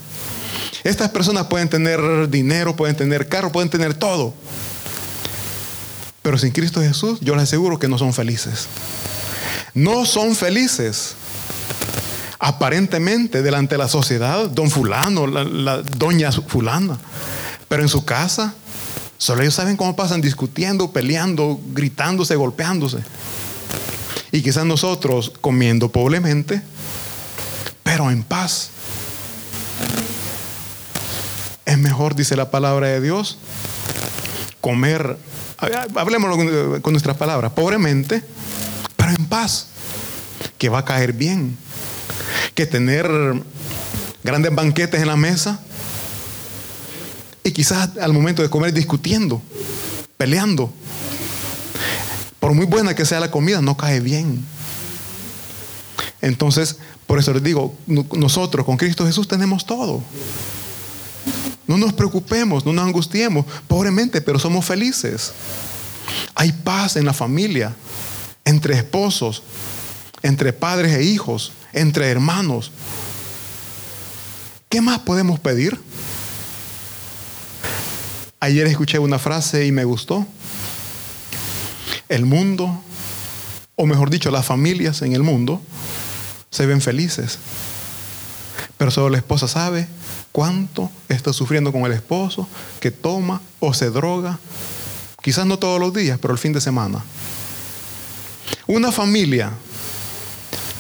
Estas 0.85 1.09
personas 1.09 1.47
pueden 1.47 1.71
tener 1.71 2.29
dinero, 2.29 2.77
pueden 2.77 2.95
tener 2.95 3.27
carro, 3.27 3.51
pueden 3.51 3.71
tener 3.71 3.95
todo. 3.95 4.35
Pero 6.21 6.37
sin 6.37 6.51
Cristo 6.51 6.83
Jesús, 6.83 7.21
yo 7.23 7.35
les 7.37 7.45
aseguro 7.45 7.79
que 7.79 7.89
no 7.89 7.97
son 7.97 8.13
felices. 8.13 8.67
No 9.73 10.05
son 10.05 10.37
felices. 10.37 11.15
Aparentemente, 12.39 13.41
delante 13.41 13.77
de 13.77 13.79
la 13.79 13.89
sociedad, 13.89 14.51
don 14.51 14.71
fulano, 14.71 15.27
la, 15.27 15.81
doña 15.81 16.31
fulana. 16.33 16.99
Pero 17.67 17.81
en 17.81 17.89
su 17.89 18.05
casa, 18.05 18.55
solo 19.20 19.42
ellos 19.42 19.54
saben 19.54 19.76
cómo 19.76 19.94
pasan 19.94 20.22
discutiendo, 20.22 20.92
peleando, 20.92 21.61
gritándose, 21.72 22.35
golpeándose. 22.37 22.98
Y 24.33 24.40
quizás 24.42 24.64
nosotros 24.64 25.30
comiendo 25.42 25.90
pobremente, 25.90 26.62
pero 27.83 28.11
en 28.11 28.22
paz. 28.22 28.70
Es 31.66 31.76
mejor, 31.76 32.14
dice 32.14 32.35
la 32.35 32.50
palabra 32.50 32.88
de 32.88 33.02
Dios, 33.02 33.37
comer, 34.62 35.18
hablemos 35.94 36.80
con 36.80 36.92
nuestras 36.94 37.18
palabras, 37.18 37.52
pobremente, 37.52 38.24
pero 38.96 39.11
en 39.11 39.26
paz, 39.26 39.66
que 40.56 40.70
va 40.70 40.78
a 40.78 40.85
caer 40.87 41.12
bien, 41.12 41.59
que 42.54 42.64
tener 42.64 43.06
grandes 44.24 44.54
banquetes 44.54 45.02
en 45.02 45.09
la 45.09 45.16
mesa 45.16 45.61
y 47.42 47.53
quizás 47.53 47.96
al 47.98 48.12
momento 48.12 48.42
de 48.42 48.50
comer 48.50 48.72
discutiendo, 48.72 49.40
peleando. 50.16 50.72
Por 52.38 52.55
muy 52.55 52.66
buena 52.66 52.94
que 52.94 53.05
sea 53.05 53.20
la 53.20 53.31
comida, 53.31 53.61
no 53.61 53.76
cae 53.76 54.00
bien. 54.00 54.44
Entonces, 56.22 56.76
por 57.07 57.18
eso 57.18 57.33
les 57.33 57.42
digo, 57.42 57.74
nosotros 57.87 58.64
con 58.66 58.76
Cristo 58.76 59.07
Jesús 59.07 59.26
tenemos 59.26 59.64
todo. 59.64 60.03
No 61.66 61.79
nos 61.79 61.92
preocupemos, 61.92 62.66
no 62.66 62.72
nos 62.72 62.85
angustiemos, 62.85 63.46
pobremente, 63.68 64.20
pero 64.20 64.38
somos 64.38 64.64
felices. 64.64 65.33
Hay 66.35 66.53
paz 66.53 66.96
en 66.96 67.05
la 67.05 67.12
familia, 67.12 67.74
entre 68.44 68.74
esposos, 68.74 69.42
entre 70.22 70.53
padres 70.53 70.94
e 70.94 71.05
hijos, 71.05 71.53
entre 71.72 72.09
hermanos. 72.11 72.72
¿Qué 74.68 74.81
más 74.81 75.00
podemos 75.00 75.38
pedir? 75.40 75.81
Ayer 78.42 78.66
escuché 78.66 78.98
una 78.98 79.18
frase 79.18 79.66
y 79.66 79.72
me 79.72 79.85
gustó. 79.85 80.26
El 82.09 82.24
mundo, 82.24 82.83
o 83.76 83.85
mejor 83.85 84.09
dicho, 84.09 84.31
las 84.31 84.46
familias 84.46 85.03
en 85.03 85.12
el 85.12 85.22
mundo, 85.22 85.61
se 86.50 86.64
ven 86.64 86.81
felices. 86.81 87.38
Pero 88.79 88.90
solo 88.90 89.11
la 89.11 89.18
esposa 89.18 89.46
sabe 89.46 89.87
cuánto 90.33 90.90
está 91.11 91.35
sufriendo 91.35 91.70
con 91.70 91.83
el 91.83 91.92
esposo 91.92 92.48
que 92.81 92.90
toma 92.90 93.42
o 93.61 93.74
se 93.74 93.90
droga, 93.90 94.38
quizás 95.20 95.44
no 95.44 95.59
todos 95.59 95.79
los 95.79 95.92
días, 95.92 96.18
pero 96.20 96.33
el 96.33 96.38
fin 96.38 96.55
de 96.55 96.62
semana. 96.62 97.05
Una 98.66 98.90
familia 98.90 99.53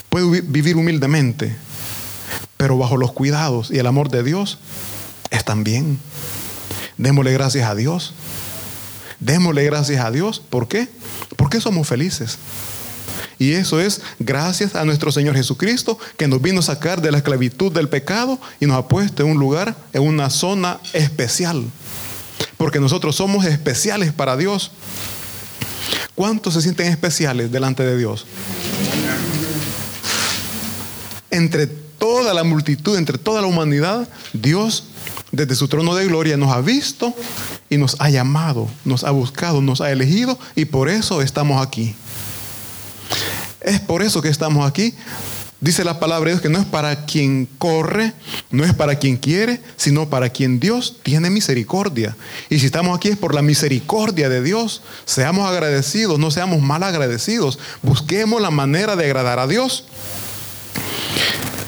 puede 0.08 0.40
vivir 0.40 0.76
humildemente, 0.76 1.54
pero 2.56 2.78
bajo 2.78 2.96
los 2.96 3.12
cuidados 3.12 3.70
y 3.70 3.78
el 3.78 3.86
amor 3.86 4.08
de 4.08 4.22
Dios 4.22 4.58
están 5.30 5.62
bien. 5.62 5.98
Démosle 7.00 7.32
gracias 7.32 7.66
a 7.66 7.74
Dios. 7.74 8.12
Démosle 9.20 9.64
gracias 9.64 10.04
a 10.04 10.10
Dios. 10.10 10.42
¿Por 10.50 10.68
qué? 10.68 10.86
Porque 11.36 11.58
somos 11.58 11.88
felices. 11.88 12.36
Y 13.38 13.52
eso 13.52 13.80
es 13.80 14.02
gracias 14.18 14.74
a 14.74 14.84
nuestro 14.84 15.10
Señor 15.10 15.34
Jesucristo 15.34 15.98
que 16.18 16.28
nos 16.28 16.42
vino 16.42 16.60
a 16.60 16.62
sacar 16.62 17.00
de 17.00 17.10
la 17.10 17.16
esclavitud 17.16 17.72
del 17.72 17.88
pecado 17.88 18.38
y 18.60 18.66
nos 18.66 18.76
ha 18.76 18.86
puesto 18.86 19.22
en 19.22 19.30
un 19.30 19.38
lugar, 19.38 19.74
en 19.94 20.02
una 20.02 20.28
zona 20.28 20.78
especial. 20.92 21.64
Porque 22.58 22.80
nosotros 22.80 23.16
somos 23.16 23.46
especiales 23.46 24.12
para 24.12 24.36
Dios. 24.36 24.70
¿Cuántos 26.14 26.52
se 26.52 26.60
sienten 26.60 26.88
especiales 26.88 27.50
delante 27.50 27.82
de 27.82 27.96
Dios? 27.96 28.26
Entre 31.30 31.66
toda 31.66 32.34
la 32.34 32.44
multitud, 32.44 32.98
entre 32.98 33.16
toda 33.16 33.40
la 33.40 33.46
humanidad, 33.46 34.06
Dios 34.34 34.89
desde 35.32 35.54
su 35.54 35.68
trono 35.68 35.94
de 35.94 36.06
gloria 36.06 36.36
nos 36.36 36.52
ha 36.52 36.60
visto 36.60 37.14
y 37.68 37.76
nos 37.76 37.96
ha 38.00 38.10
llamado, 38.10 38.68
nos 38.84 39.04
ha 39.04 39.10
buscado, 39.10 39.60
nos 39.60 39.80
ha 39.80 39.90
elegido 39.90 40.38
y 40.56 40.64
por 40.64 40.88
eso 40.88 41.22
estamos 41.22 41.64
aquí. 41.64 41.94
Es 43.60 43.80
por 43.80 44.02
eso 44.02 44.22
que 44.22 44.28
estamos 44.28 44.68
aquí. 44.68 44.94
Dice 45.60 45.84
la 45.84 46.00
palabra 46.00 46.28
de 46.28 46.32
Dios 46.32 46.42
que 46.42 46.48
no 46.48 46.58
es 46.58 46.64
para 46.64 47.04
quien 47.04 47.46
corre, 47.58 48.14
no 48.50 48.64
es 48.64 48.72
para 48.72 48.98
quien 48.98 49.18
quiere, 49.18 49.60
sino 49.76 50.08
para 50.08 50.30
quien 50.30 50.58
Dios 50.58 50.96
tiene 51.02 51.28
misericordia. 51.28 52.16
Y 52.48 52.60
si 52.60 52.66
estamos 52.66 52.96
aquí 52.96 53.08
es 53.08 53.18
por 53.18 53.34
la 53.34 53.42
misericordia 53.42 54.30
de 54.30 54.42
Dios. 54.42 54.80
Seamos 55.04 55.46
agradecidos, 55.46 56.18
no 56.18 56.30
seamos 56.30 56.62
mal 56.62 56.82
agradecidos. 56.82 57.58
Busquemos 57.82 58.40
la 58.40 58.50
manera 58.50 58.96
de 58.96 59.04
agradar 59.04 59.38
a 59.38 59.46
Dios. 59.46 59.84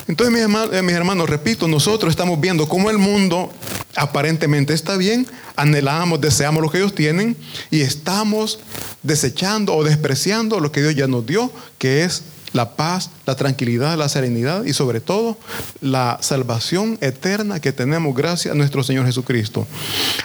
Entonces, 0.08 0.32
mis 0.32 0.42
hermanos, 0.42 0.74
eh, 0.74 0.82
mis 0.82 0.94
hermanos, 0.94 1.28
repito, 1.28 1.68
nosotros 1.68 2.10
estamos 2.10 2.40
viendo 2.40 2.68
cómo 2.68 2.90
el 2.90 2.98
mundo 2.98 3.52
aparentemente 3.94 4.74
está 4.74 4.96
bien, 4.96 5.26
anhelamos, 5.56 6.20
deseamos 6.20 6.62
lo 6.62 6.70
que 6.70 6.78
ellos 6.78 6.94
tienen 6.94 7.36
y 7.70 7.82
estamos 7.82 8.60
desechando 9.02 9.74
o 9.74 9.84
despreciando 9.84 10.60
lo 10.60 10.72
que 10.72 10.82
Dios 10.82 10.94
ya 10.94 11.06
nos 11.06 11.26
dio, 11.26 11.52
que 11.78 12.04
es 12.04 12.22
la 12.52 12.76
paz, 12.76 13.10
la 13.26 13.34
tranquilidad, 13.34 13.96
la 13.96 14.08
serenidad 14.08 14.64
y 14.64 14.72
sobre 14.72 15.00
todo 15.00 15.38
la 15.80 16.18
salvación 16.20 16.98
eterna 17.00 17.60
que 17.60 17.72
tenemos 17.72 18.14
gracias 18.14 18.52
a 18.52 18.56
nuestro 18.56 18.82
Señor 18.82 19.06
Jesucristo. 19.06 19.66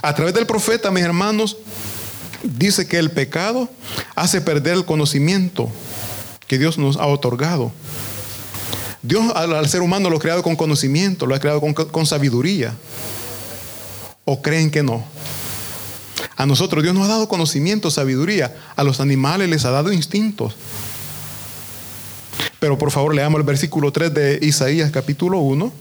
A 0.02 0.14
través 0.14 0.34
del 0.34 0.46
profeta, 0.46 0.92
mis 0.92 1.04
hermanos, 1.04 1.58
dice 2.44 2.88
que 2.88 2.98
el 2.98 3.12
pecado 3.12 3.70
hace 4.16 4.42
perder 4.42 4.74
el 4.74 4.86
conocimiento 4.86 5.72
que 6.48 6.58
Dios 6.58 6.78
nos 6.78 6.98
ha 6.98 7.06
otorgado. 7.06 7.72
Dios 9.08 9.32
al, 9.36 9.70
ser 9.70 9.82
humano 9.82 10.10
lo 10.10 10.18
ha 10.18 10.20
creado 10.20 10.44
con 10.44 10.58
conocimiento, 10.58 11.26
lo 11.26 11.34
ha 11.34 11.40
creado 11.40 11.62
con, 11.62 12.06
sabiduría. 12.06 12.76
¿O 14.26 14.42
creen 14.42 14.70
que 14.70 14.84
no? 14.84 15.06
A 16.36 16.46
nosotros 16.46 16.84
Dios 16.84 16.94
nos 16.94 17.06
ha 17.06 17.12
dado 17.12 17.30
conocimiento, 17.30 17.90
sabiduría. 17.90 18.54
A 18.76 18.84
los 18.84 19.00
animales 19.00 19.48
les 19.48 19.64
ha 19.64 19.72
dado 19.72 19.94
instintos. 19.94 20.56
Pero 22.60 22.78
por 22.78 22.92
favor 22.92 23.16
leamos 23.16 23.40
el 23.40 23.46
versículo 23.46 23.94
3 23.94 24.14
de 24.14 24.40
Isaías 24.42 24.92
capítulo 24.92 25.40
1. 25.40 25.72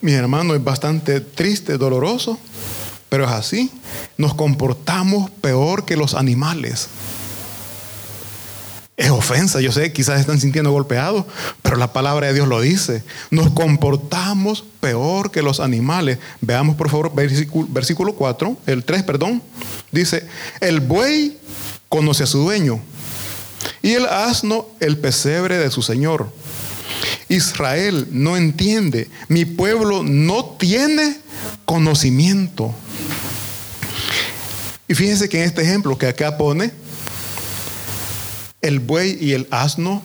Mi 0.00 0.12
hermano 0.12 0.54
es 0.54 0.64
bastante 0.64 1.20
triste, 1.20 1.76
doloroso, 1.76 2.38
pero 3.10 3.24
es 3.24 3.30
así. 3.30 3.70
Nos 4.16 4.32
comportamos 4.32 5.30
peor 5.30 5.84
que 5.84 5.96
los 5.96 6.14
animales. 6.14 6.88
Ofensa, 9.28 9.60
yo 9.60 9.72
sé, 9.72 9.92
quizás 9.92 10.20
están 10.20 10.40
sintiendo 10.40 10.70
golpeados, 10.70 11.24
pero 11.60 11.76
la 11.76 11.92
palabra 11.92 12.28
de 12.28 12.34
Dios 12.34 12.46
lo 12.46 12.60
dice. 12.60 13.02
Nos 13.30 13.50
comportamos 13.50 14.64
peor 14.78 15.32
que 15.32 15.42
los 15.42 15.58
animales. 15.58 16.18
Veamos 16.40 16.76
por 16.76 16.88
favor 16.88 17.12
versículo, 17.12 17.66
versículo 17.68 18.14
4, 18.14 18.56
el 18.66 18.84
3, 18.84 19.02
perdón. 19.02 19.42
Dice, 19.90 20.28
el 20.60 20.78
buey 20.78 21.38
conoce 21.88 22.22
a 22.22 22.26
su 22.26 22.38
dueño 22.38 22.80
y 23.82 23.94
el 23.94 24.06
asno 24.06 24.68
el 24.78 24.96
pesebre 24.96 25.58
de 25.58 25.72
su 25.72 25.82
señor. 25.82 26.32
Israel 27.28 28.06
no 28.12 28.36
entiende, 28.36 29.10
mi 29.26 29.44
pueblo 29.44 30.04
no 30.04 30.44
tiene 30.56 31.16
conocimiento. 31.64 32.72
Y 34.86 34.94
fíjense 34.94 35.28
que 35.28 35.42
en 35.42 35.48
este 35.48 35.62
ejemplo 35.62 35.98
que 35.98 36.06
acá 36.06 36.38
pone, 36.38 36.70
el 38.62 38.80
buey 38.80 39.18
y 39.20 39.32
el 39.32 39.46
asno, 39.50 40.02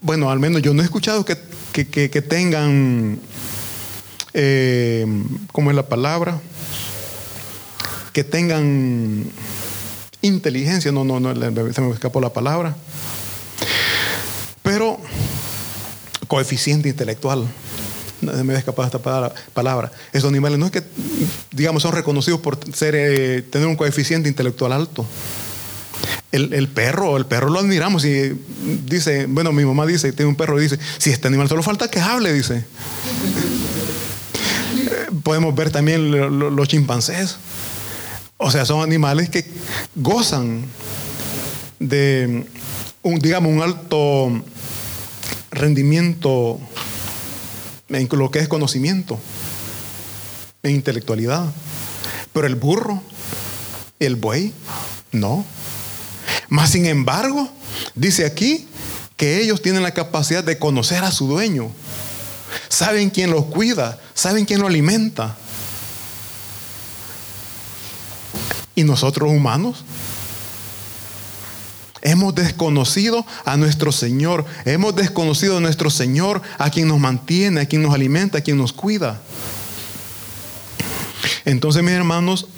bueno, 0.00 0.30
al 0.30 0.38
menos 0.38 0.62
yo 0.62 0.74
no 0.74 0.82
he 0.82 0.84
escuchado 0.84 1.24
que, 1.24 1.34
tengan, 2.22 3.18
eh, 4.34 5.06
¿cómo 5.52 5.70
es 5.70 5.76
la 5.76 5.88
palabra? 5.88 6.40
Que 8.12 8.22
tengan 8.22 9.24
inteligencia, 10.20 10.92
no, 10.92 11.04
no, 11.04 11.20
no, 11.20 11.34
se 11.72 11.80
me 11.80 11.90
escapó 11.90 12.20
la 12.20 12.32
palabra. 12.32 12.76
Pero 14.62 15.00
coeficiente 16.28 16.88
intelectual. 16.88 17.46
Me 18.20 18.54
ha 18.54 18.58
escapado 18.58 18.86
esta 18.86 19.32
palabra. 19.52 19.92
Esos 20.12 20.30
animales 20.30 20.58
no 20.58 20.66
es 20.66 20.72
que, 20.72 20.82
digamos, 21.50 21.82
son 21.82 21.92
reconocidos 21.92 22.40
por 22.40 22.58
ser, 22.74 22.94
eh, 22.96 23.42
tener 23.42 23.68
un 23.68 23.76
coeficiente 23.76 24.28
intelectual 24.28 24.72
alto 24.72 25.06
el, 26.32 26.68
perro, 26.68 27.16
el 27.16 27.26
perro 27.26 27.48
lo 27.50 27.60
admiramos 27.60 28.04
y 28.04 28.32
dice, 28.84 29.26
bueno, 29.26 29.52
mi 29.52 29.64
mamá 29.64 29.86
dice, 29.86 30.12
tiene 30.12 30.28
un 30.28 30.36
perro 30.36 30.58
y 30.58 30.64
dice, 30.64 30.78
si 30.98 31.10
este 31.10 31.28
animal 31.28 31.48
solo 31.48 31.62
falta 31.62 31.88
que 31.88 32.00
hable, 32.00 32.32
dice. 32.32 32.64
Podemos 35.22 35.54
ver 35.54 35.70
también 35.70 36.10
los 36.56 36.68
chimpancés. 36.68 37.36
O 38.36 38.50
sea, 38.50 38.64
son 38.64 38.82
animales 38.82 39.30
que 39.30 39.44
gozan 39.94 40.64
de, 41.78 42.44
un, 43.02 43.18
digamos, 43.20 43.52
un 43.52 43.62
alto 43.62 44.44
rendimiento 45.50 46.58
en 47.88 48.08
lo 48.10 48.30
que 48.30 48.40
es 48.40 48.48
conocimiento, 48.48 49.18
en 50.62 50.72
intelectualidad. 50.72 51.52
Pero 52.32 52.46
el 52.46 52.56
burro, 52.56 53.02
el 54.00 54.16
buey, 54.16 54.52
no. 55.12 55.44
Mas 56.48 56.70
sin 56.70 56.86
embargo, 56.86 57.48
dice 57.94 58.24
aquí 58.26 58.66
que 59.16 59.40
ellos 59.40 59.62
tienen 59.62 59.82
la 59.82 59.94
capacidad 59.94 60.44
de 60.44 60.58
conocer 60.58 61.04
a 61.04 61.12
su 61.12 61.26
dueño. 61.26 61.70
Saben 62.68 63.10
quién 63.10 63.30
los 63.30 63.46
cuida, 63.46 63.98
saben 64.14 64.44
quién 64.44 64.60
lo 64.60 64.66
alimenta. 64.66 65.36
¿Y 68.74 68.84
nosotros 68.84 69.30
humanos? 69.30 69.84
Hemos 72.02 72.34
desconocido 72.34 73.24
a 73.46 73.56
nuestro 73.56 73.90
Señor. 73.90 74.44
Hemos 74.66 74.94
desconocido 74.94 75.56
a 75.56 75.60
nuestro 75.60 75.88
Señor, 75.88 76.42
a 76.58 76.70
quien 76.70 76.88
nos 76.88 77.00
mantiene, 77.00 77.62
a 77.62 77.66
quien 77.66 77.82
nos 77.82 77.94
alimenta, 77.94 78.38
a 78.38 78.40
quien 78.42 78.58
nos 78.58 78.72
cuida. 78.72 79.22
Entonces, 81.46 81.82
mis 81.82 81.92
hermanos, 81.92 82.48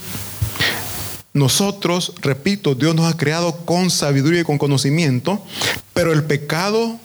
nosotros, 1.37 2.15
repito, 2.23 2.75
Dios 2.75 2.95
nos 2.95 3.13
ha 3.13 3.17
creado 3.17 3.55
con 3.67 3.91
sabiduría 3.91 4.41
y 4.41 4.45
con 4.45 4.57
conocimiento, 4.57 5.45
pero 5.93 6.13
el 6.13 6.25
pecado 6.25 6.99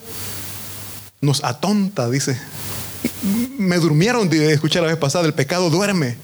nos 1.20 1.44
atonta, 1.44 2.08
dice. 2.08 2.40
Me 3.58 3.76
durmieron 3.76 4.30
de 4.30 4.54
escuchar 4.54 4.82
la 4.82 4.88
vez 4.88 4.96
pasada, 4.96 5.26
el 5.26 5.34
pecado 5.34 5.68
duerme. 5.68 6.16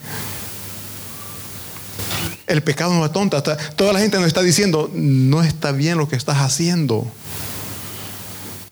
El 2.46 2.62
pecado 2.62 2.94
nos 2.94 3.04
atonta. 3.04 3.42
Toda 3.76 3.92
la 3.92 4.00
gente 4.00 4.16
nos 4.16 4.26
está 4.26 4.40
diciendo, 4.40 4.90
no 4.94 5.42
está 5.42 5.72
bien 5.72 5.98
lo 5.98 6.08
que 6.08 6.16
estás 6.16 6.38
haciendo. 6.38 7.06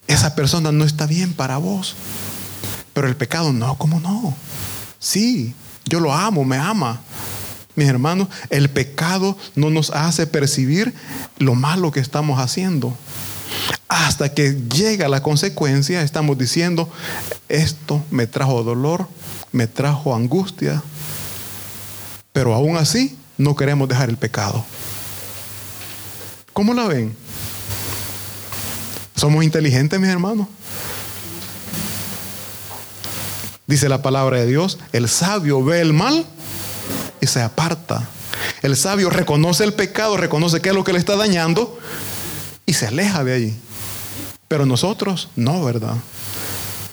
Esa 0.07 0.35
persona 0.35 0.73
no 0.73 0.85
está 0.85 1.07
bien 1.07 1.35
para 1.35 1.59
vos. 1.59 1.95
Pero 2.95 3.07
el 3.07 3.17
pecado 3.17 3.53
no, 3.53 3.77
¿cómo 3.77 4.01
no? 4.01 4.35
Sí, 4.99 5.55
yo 5.85 6.01
lo 6.01 6.15
amo, 6.15 6.43
me 6.43 6.57
ama. 6.57 7.03
Mis 7.77 7.89
hermanos, 7.89 8.29
el 8.49 8.71
pecado 8.71 9.37
no 9.55 9.69
nos 9.69 9.91
hace 9.91 10.27
percibir 10.27 10.95
lo 11.39 11.55
malo 11.55 11.93
que 11.93 12.01
estamos 12.01 12.41
haciendo. 12.41 12.97
Hasta 13.87 14.33
que 14.33 14.55
llega 14.75 15.09
la 15.09 15.23
consecuencia, 15.23 16.03
estamos 16.03 16.39
diciendo, 16.39 16.91
esto 17.49 18.03
me 18.11 18.27
trajo 18.27 18.63
dolor, 18.63 19.07
me 19.53 19.67
trajo 19.67 20.15
angustia, 20.15 20.83
pero 22.33 22.55
aún 22.55 22.77
así 22.77 23.17
no 23.37 23.55
queremos 23.55 23.89
dejar 23.89 24.09
el 24.09 24.17
pecado. 24.17 24.65
¿Cómo 26.55 26.73
la 26.73 26.87
ven? 26.87 27.15
¿Somos 29.15 29.45
inteligentes, 29.45 30.01
mis 30.01 30.09
hermanos? 30.09 30.49
Dice 33.67 33.89
la 33.89 34.01
palabra 34.01 34.39
de 34.39 34.47
Dios, 34.47 34.79
el 34.93 35.09
sabio 35.09 35.63
ve 35.63 35.81
el 35.81 35.93
mal 35.93 36.27
y 37.21 37.27
se 37.27 37.43
aparta. 37.43 38.09
El 38.63 38.77
sabio 38.77 39.11
reconoce 39.11 39.65
el 39.65 39.75
pecado, 39.75 40.17
reconoce 40.17 40.61
qué 40.61 40.71
es 40.71 40.75
lo 40.75 40.85
que 40.85 40.93
le 40.93 40.99
está 40.99 41.17
dañando 41.17 41.79
y 42.67 42.75
se 42.75 42.87
aleja 42.87 43.25
de 43.25 43.35
allí. 43.35 43.55
Pero 44.49 44.67
nosotros 44.67 45.29
no, 45.37 45.65
¿verdad? 45.65 45.95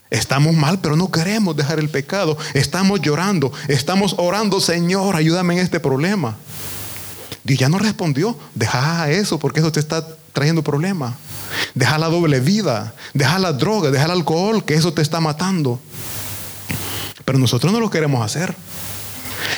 Estamos 0.09 0.53
mal, 0.53 0.79
pero 0.79 0.95
no 0.95 1.09
queremos 1.11 1.55
dejar 1.55 1.79
el 1.79 1.89
pecado. 1.89 2.37
Estamos 2.53 3.01
llorando, 3.01 3.51
estamos 3.67 4.15
orando, 4.17 4.59
Señor, 4.59 5.15
ayúdame 5.15 5.55
en 5.55 5.59
este 5.59 5.79
problema. 5.79 6.35
Dios 7.43 7.59
ya 7.59 7.69
no 7.69 7.79
respondió. 7.79 8.37
Deja 8.53 9.09
eso 9.09 9.39
porque 9.39 9.59
eso 9.59 9.71
te 9.71 9.79
está 9.79 10.07
trayendo 10.31 10.63
problemas. 10.63 11.15
Deja 11.73 11.97
la 11.97 12.07
doble 12.07 12.39
vida, 12.39 12.93
deja 13.13 13.39
la 13.39 13.53
droga, 13.53 13.91
deja 13.91 14.05
el 14.05 14.11
alcohol, 14.11 14.63
que 14.63 14.75
eso 14.75 14.93
te 14.93 15.01
está 15.01 15.19
matando. 15.19 15.79
Pero 17.25 17.39
nosotros 17.39 17.71
no 17.71 17.79
lo 17.79 17.89
queremos 17.89 18.23
hacer. 18.23 18.55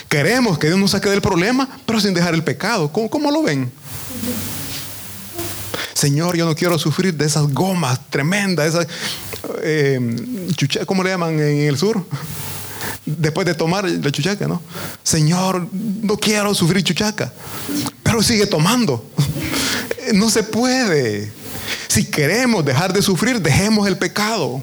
Queremos 0.10 0.58
que 0.58 0.67
Dios 0.67 0.80
nos 0.80 0.91
saque 0.91 1.10
del 1.10 1.21
problema, 1.21 1.67
pero 1.86 2.00
sin 2.00 2.13
dejar 2.13 2.34
el 2.34 2.43
pecado. 2.43 2.91
¿Cómo, 2.91 3.10
cómo 3.10 3.32
lo 3.32 3.43
ven? 3.43 3.71
Señor, 5.93 6.36
yo 6.36 6.45
no 6.45 6.56
quiero 6.56 6.78
sufrir 6.78 7.13
de 7.13 7.26
esas 7.26 7.52
gomas 7.54 8.00
tremendas, 8.10 8.67
esas, 8.67 8.88
eh, 9.63 10.00
¿cómo 10.86 11.04
le 11.04 11.10
llaman 11.10 11.39
en 11.39 11.62
el 11.62 11.78
sur? 11.78 12.06
Después 13.06 13.48
de 13.48 13.54
tomar 13.54 13.89
la 13.89 14.12
chuchaca, 14.12 14.48
¿no? 14.48 14.62
Señor, 15.04 15.67
no 15.71 16.17
quiero 16.17 16.54
sufrir 16.54 16.84
chuchaca, 16.84 17.32
pero 18.04 18.21
sigue 18.21 18.45
tomando. 18.45 19.10
No 20.13 20.30
se 20.30 20.43
puede. 20.43 21.32
Si 21.88 22.06
queremos 22.06 22.65
dejar 22.65 22.91
de 22.91 23.02
sufrir, 23.02 23.41
dejemos 23.41 23.88
el 23.88 23.98
pecado. 23.98 24.62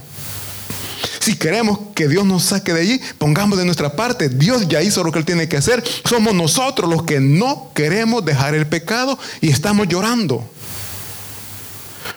Si 1.23 1.37
queremos 1.37 1.79
que 1.95 2.09
Dios 2.09 2.27
nos 2.27 2.43
saque 2.43 2.73
de 2.73 2.81
allí, 2.81 3.01
pongamos 3.17 3.57
de 3.57 3.65
nuestra 3.65 3.95
parte. 3.95 4.29
Dios 4.29 4.67
ya 4.67 4.83
hizo 4.83 5.05
lo 5.05 5.13
que 5.13 5.21
Él 5.21 5.25
tiene 5.25 5.49
que 5.49 5.57
hacer. 5.57 5.81
Somos 6.05 6.35
nosotros 6.35 6.91
los 6.91 7.05
que 7.05 7.21
no 7.21 7.71
queremos 7.77 8.25
dejar 8.25 8.57
el 8.57 8.67
pecado 8.67 9.17
y 9.41 9.49
estamos 9.51 9.87
llorando. 9.87 10.45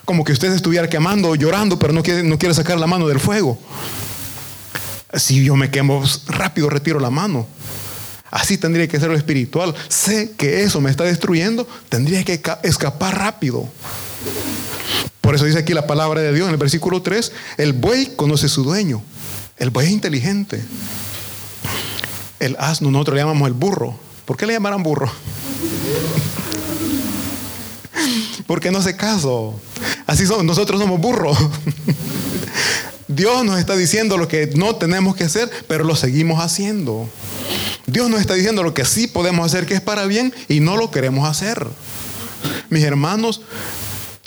Como 0.05 0.23
que 0.23 0.31
usted 0.31 0.51
estuviera 0.53 0.89
quemando 0.89 1.29
o 1.29 1.35
llorando, 1.35 1.77
pero 1.77 1.93
no 1.93 2.01
quiere, 2.01 2.23
no 2.23 2.39
quiere 2.39 2.55
sacar 2.55 2.79
la 2.79 2.87
mano 2.87 3.07
del 3.07 3.19
fuego. 3.19 3.59
Si 5.13 5.45
yo 5.45 5.55
me 5.55 5.69
quemo 5.69 6.01
rápido, 6.25 6.71
retiro 6.71 6.99
la 6.99 7.11
mano. 7.11 7.45
Así 8.31 8.57
tendría 8.57 8.87
que 8.87 8.99
ser 8.99 9.09
lo 9.09 9.15
espiritual. 9.15 9.75
Sé 9.87 10.31
que 10.35 10.63
eso 10.63 10.81
me 10.81 10.89
está 10.89 11.03
destruyendo, 11.03 11.67
tendría 11.89 12.23
que 12.23 12.41
escapar 12.63 13.19
rápido. 13.19 13.69
Por 15.21 15.35
eso 15.35 15.45
dice 15.45 15.59
aquí 15.59 15.73
la 15.73 15.87
palabra 15.87 16.21
de 16.21 16.33
Dios 16.33 16.47
en 16.47 16.53
el 16.53 16.59
versículo 16.59 17.01
3, 17.01 17.31
el 17.57 17.73
buey 17.73 18.13
conoce 18.15 18.47
su 18.47 18.63
dueño. 18.63 19.01
El 19.57 19.69
buey 19.69 19.87
es 19.87 19.93
inteligente. 19.93 20.63
El 22.39 22.55
asno, 22.59 22.91
nosotros 22.91 23.15
le 23.15 23.21
llamamos 23.21 23.47
el 23.47 23.53
burro. 23.53 23.97
¿Por 24.25 24.37
qué 24.37 24.45
le 24.45 24.53
llamarán 24.53 24.83
burro? 24.83 25.11
Porque 28.47 28.71
no 28.71 28.79
hace 28.79 28.95
caso. 28.95 29.59
Así 30.05 30.25
somos, 30.25 30.43
nosotros 30.43 30.79
somos 30.79 30.99
burros. 30.99 31.37
Dios 33.07 33.45
nos 33.45 33.59
está 33.59 33.75
diciendo 33.75 34.17
lo 34.17 34.27
que 34.27 34.51
no 34.55 34.75
tenemos 34.75 35.15
que 35.15 35.23
hacer, 35.23 35.49
pero 35.67 35.83
lo 35.83 35.95
seguimos 35.95 36.43
haciendo. 36.43 37.07
Dios 37.87 38.09
nos 38.09 38.19
está 38.19 38.33
diciendo 38.33 38.63
lo 38.63 38.73
que 38.73 38.85
sí 38.85 39.07
podemos 39.07 39.45
hacer, 39.45 39.65
que 39.65 39.75
es 39.75 39.81
para 39.81 40.05
bien, 40.05 40.33
y 40.49 40.59
no 40.59 40.75
lo 40.75 40.91
queremos 40.91 41.27
hacer. 41.27 41.67
Mis 42.69 42.83
hermanos, 42.83 43.41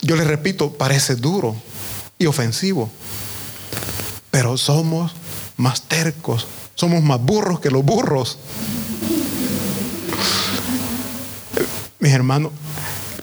yo 0.02 0.16
les 0.16 0.26
repito, 0.26 0.72
parece 0.72 1.16
duro 1.16 1.56
y 2.18 2.26
ofensivo, 2.26 2.90
pero 4.30 4.56
somos 4.56 5.12
más 5.56 5.82
tercos, 5.82 6.46
somos 6.74 7.02
más 7.02 7.20
burros 7.20 7.60
que 7.60 7.70
los 7.70 7.84
burros. 7.84 8.38
Mis 11.98 12.12
hermanos, 12.12 12.52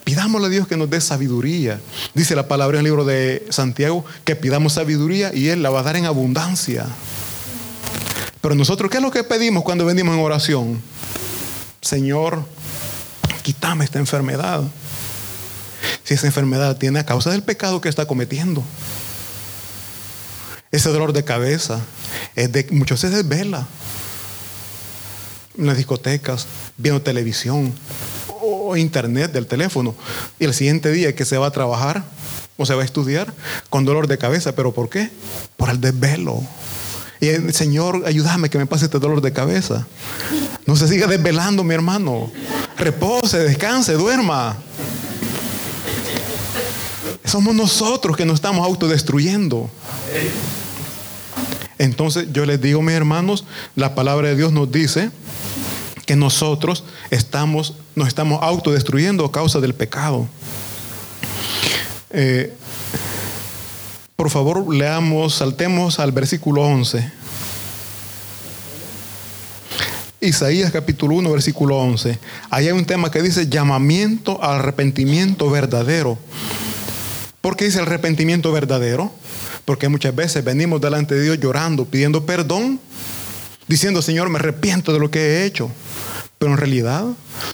pidámosle 0.04 0.48
a 0.48 0.50
Dios 0.50 0.68
que 0.68 0.76
nos 0.76 0.90
dé 0.90 1.00
sabiduría. 1.00 1.80
Dice 2.14 2.36
la 2.36 2.48
palabra 2.48 2.78
en 2.78 2.86
el 2.86 2.92
libro 2.92 3.06
de 3.06 3.46
Santiago 3.50 4.04
que 4.26 4.36
pidamos 4.36 4.74
sabiduría 4.74 5.34
y 5.34 5.48
Él 5.48 5.64
la 5.64 5.70
va 5.70 5.80
a 5.80 5.84
dar 5.84 5.96
en 5.96 6.06
abundancia. 6.06 6.86
Pero 8.42 8.54
nosotros, 8.54 8.92
¿qué 8.92 8.98
es 8.98 9.04
lo 9.04 9.12
que 9.12 9.24
pedimos 9.24 9.64
cuando 9.64 9.86
venimos 9.86 10.14
en 10.14 10.22
oración? 10.22 10.82
Señor, 11.82 12.44
quítame 13.44 13.86
esta 13.86 14.00
enfermedad 14.00 14.62
si 16.06 16.14
esa 16.14 16.28
enfermedad 16.28 16.78
tiene 16.78 17.00
a 17.00 17.06
causa 17.06 17.32
del 17.32 17.44
pecado 17.44 17.82
que 17.82 17.90
está 17.90 18.06
cometiendo. 18.06 18.64
Ese 20.72 20.90
dolor 20.90 21.12
de 21.12 21.24
cabeza 21.24 21.82
es 22.36 22.52
de, 22.52 22.68
muchas 22.72 23.02
veces 23.02 23.28
vela 23.28 23.68
en 25.58 25.66
las 25.66 25.78
discotecas, 25.78 26.48
viendo 26.78 27.02
televisión 27.02 27.74
o 28.42 28.78
internet 28.78 29.32
del 29.32 29.48
teléfono. 29.48 29.96
Y 30.40 30.46
el 30.46 30.54
siguiente 30.54 30.92
día 30.92 31.16
que 31.16 31.26
se 31.26 31.38
va 31.38 31.48
a 31.48 31.52
trabajar 31.52 32.04
o 32.58 32.66
se 32.66 32.76
va 32.76 32.84
a 32.84 32.86
estudiar 32.86 33.34
con 33.70 33.86
dolor 33.86 34.08
de 34.08 34.18
cabeza. 34.18 34.54
¿Pero 34.56 34.74
por 34.74 34.90
qué? 34.90 35.10
Por 35.58 35.70
el 35.70 35.82
desvelo. 35.82 36.42
Y 37.20 37.30
el 37.30 37.54
Señor, 37.54 38.04
ayúdame 38.06 38.50
que 38.50 38.58
me 38.58 38.66
pase 38.66 38.86
este 38.86 39.00
dolor 39.00 39.22
de 39.22 39.34
cabeza. 39.34 39.88
No 40.66 40.76
se 40.76 40.88
siga 40.88 41.08
desvelando, 41.08 41.64
mi 41.64 41.74
hermano. 41.74 42.32
Repose, 42.78 43.40
descanse, 43.40 43.94
duerma. 43.94 44.58
Somos 47.36 47.54
nosotros 47.54 48.16
que 48.16 48.24
nos 48.24 48.36
estamos 48.36 48.66
autodestruyendo. 48.66 49.70
Entonces 51.78 52.30
yo 52.32 52.46
les 52.46 52.62
digo, 52.62 52.82
mis 52.82 52.96
hermanos, 52.96 53.44
la 53.76 53.94
palabra 53.94 54.30
de 54.30 54.38
Dios 54.38 54.54
nos 54.54 54.72
dice 54.72 55.12
que 56.06 56.16
nosotros 56.16 56.86
estamos, 57.12 57.74
nos 57.94 58.08
estamos 58.08 58.42
autodestruyendo 58.42 59.26
a 59.26 59.34
causa 59.34 59.60
del 59.60 59.76
pecado. 59.76 60.30
Eh, 62.12 62.54
por 64.16 64.30
favor, 64.30 64.74
leamos, 64.74 65.36
saltemos 65.36 66.00
al 66.00 66.14
versículo 66.14 66.62
11. 66.62 67.12
Isaías 70.22 70.72
capítulo 70.72 71.16
1, 71.16 71.30
versículo 71.34 71.80
11. 71.80 72.18
Ahí 72.50 72.68
hay 72.68 72.72
un 72.72 72.86
tema 72.86 73.12
que 73.12 73.22
dice 73.22 73.50
llamamiento 73.50 74.42
al 74.42 74.60
arrepentimiento 74.60 75.50
verdadero 75.50 76.18
¿Por 77.46 77.56
qué 77.56 77.66
dice 77.66 77.78
el 77.78 77.86
arrepentimiento 77.86 78.52
verdadero? 78.52 79.12
Porque 79.66 79.88
muchas 79.88 80.16
veces 80.16 80.44
venimos 80.44 80.82
delante 80.82 81.14
de 81.14 81.22
Dios 81.22 81.40
llorando, 81.40 81.86
pidiendo 81.86 82.26
perdón, 82.26 82.80
diciendo, 83.68 84.02
Señor, 84.02 84.32
me 84.32 84.40
arrepiento 84.40 84.92
de 84.92 84.98
lo 84.98 85.12
que 85.12 85.20
he 85.20 85.46
hecho. 85.46 85.70
Pero 86.40 86.54
en 86.54 86.58
realidad 86.58 87.06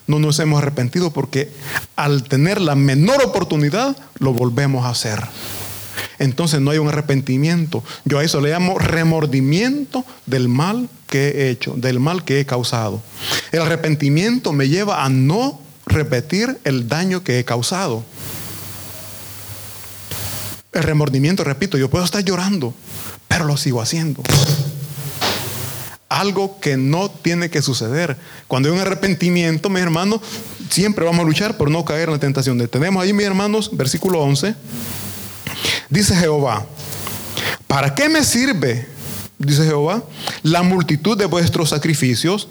no 0.07 0.19
nos 0.19 0.39
hemos 0.39 0.61
arrepentido 0.61 1.11
porque 1.11 1.51
al 1.97 2.23
tener 2.23 2.61
la 2.61 2.75
menor 2.75 3.21
oportunidad 3.21 3.97
lo 4.17 4.31
volvemos 4.31 4.85
a 4.85 4.91
hacer. 4.91 5.19
Entonces 6.19 6.61
no 6.61 6.71
hay 6.71 6.77
un 6.77 6.87
arrepentimiento. 6.87 7.83
Yo 8.05 8.19
a 8.19 8.23
eso 8.23 8.39
le 8.39 8.51
llamo 8.51 8.79
remordimiento 8.79 10.05
del 10.25 10.47
mal 10.47 10.87
que 11.07 11.27
he 11.31 11.49
hecho, 11.49 11.73
del 11.75 11.99
mal 11.99 12.23
que 12.23 12.39
he 12.39 12.45
causado. 12.45 13.01
El 13.51 13.63
arrepentimiento 13.63 14.53
me 14.53 14.69
lleva 14.69 15.03
a 15.03 15.09
no 15.09 15.59
repetir 15.85 16.59
el 16.63 16.87
daño 16.87 17.25
que 17.25 17.39
he 17.39 17.43
causado. 17.43 18.05
El 20.71 20.83
remordimiento, 20.83 21.43
repito, 21.43 21.77
yo 21.77 21.89
puedo 21.89 22.05
estar 22.05 22.23
llorando, 22.23 22.73
pero 23.27 23.43
lo 23.45 23.57
sigo 23.57 23.81
haciendo. 23.81 24.23
Algo 26.07 26.59
que 26.59 26.77
no 26.77 27.09
tiene 27.09 27.49
que 27.49 27.61
suceder. 27.61 28.17
Cuando 28.47 28.69
hay 28.69 28.75
un 28.75 28.81
arrepentimiento, 28.81 29.69
mis 29.69 29.81
hermanos, 29.81 30.21
siempre 30.69 31.03
vamos 31.03 31.21
a 31.21 31.27
luchar 31.27 31.57
por 31.57 31.69
no 31.69 31.83
caer 31.83 32.07
en 32.07 32.13
la 32.13 32.19
tentación. 32.19 32.57
Tenemos 32.69 33.03
ahí, 33.03 33.11
mis 33.11 33.25
hermanos, 33.25 33.69
versículo 33.73 34.19
11. 34.21 34.55
Dice 35.89 36.15
Jehová, 36.15 36.65
¿para 37.67 37.93
qué 37.93 38.07
me 38.07 38.23
sirve, 38.23 38.87
dice 39.41 39.65
Jehová, 39.65 40.03
la 40.43 40.63
multitud 40.63 41.17
de 41.17 41.25
vuestros 41.25 41.69
sacrificios? 41.69 42.47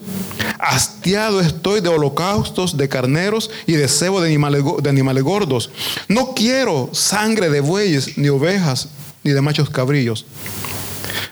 Hastiado 0.59 1.41
estoy 1.41 1.81
de 1.81 1.89
holocaustos, 1.89 2.77
de 2.77 2.89
carneros 2.89 3.51
y 3.67 3.73
de 3.73 3.89
cebo 3.89 4.21
de 4.21 4.29
animales, 4.29 4.63
de 4.83 4.91
animales 4.91 5.25
gordos. 5.25 5.71
No 6.09 6.35
quiero 6.35 6.91
sangre 6.93 7.49
de 7.49 7.61
bueyes, 7.61 8.19
ni 8.19 8.29
ovejas, 8.29 8.89
ni 9.23 9.33
de 9.33 9.41
machos 9.41 9.71
cabrillos. 9.71 10.27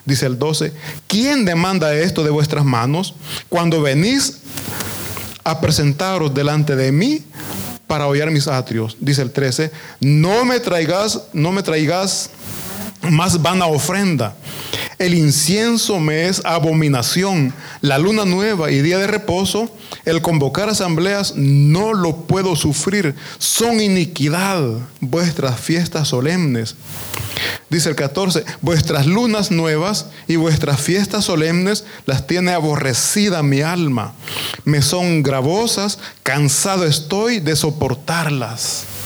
Dice 0.04 0.26
el 0.26 0.38
12, 0.38 0.72
¿quién 1.06 1.44
demanda 1.44 1.94
esto 1.94 2.24
de 2.24 2.30
vuestras 2.30 2.64
manos 2.64 3.14
cuando 3.48 3.82
venís 3.82 4.38
a 5.44 5.60
presentaros 5.60 6.32
delante 6.32 6.76
de 6.76 6.92
mí 6.92 7.24
para 7.86 8.06
hollar 8.06 8.30
mis 8.30 8.48
atrios? 8.48 8.96
Dice 9.00 9.20
el 9.20 9.32
13, 9.32 9.70
no 10.00 10.46
me 10.46 10.60
traigas, 10.60 11.24
no 11.34 11.52
me 11.52 11.62
traigas 11.62 12.30
más 13.02 13.40
vana 13.42 13.66
ofrenda. 13.66 14.34
El 14.98 15.14
incienso 15.14 16.00
me 16.00 16.26
es 16.26 16.42
abominación. 16.44 17.54
La 17.82 17.98
luna 17.98 18.24
nueva 18.24 18.72
y 18.72 18.80
día 18.82 18.98
de 18.98 19.06
reposo, 19.06 19.70
el 20.04 20.22
convocar 20.22 20.68
asambleas, 20.68 21.34
no 21.36 21.94
lo 21.94 22.26
puedo 22.26 22.56
sufrir. 22.56 23.14
Son 23.38 23.80
iniquidad 23.80 24.60
vuestras 25.00 25.60
fiestas 25.60 26.08
solemnes. 26.08 26.74
Dice 27.70 27.90
el 27.90 27.94
14, 27.94 28.44
vuestras 28.60 29.06
lunas 29.06 29.52
nuevas 29.52 30.06
y 30.26 30.34
vuestras 30.34 30.80
fiestas 30.80 31.24
solemnes 31.24 31.84
las 32.04 32.26
tiene 32.26 32.52
aborrecida 32.52 33.44
mi 33.44 33.60
alma. 33.60 34.14
Me 34.64 34.82
son 34.82 35.22
gravosas, 35.22 36.00
cansado 36.24 36.84
estoy 36.84 37.38
de 37.38 37.54
soportarlas. 37.54 38.97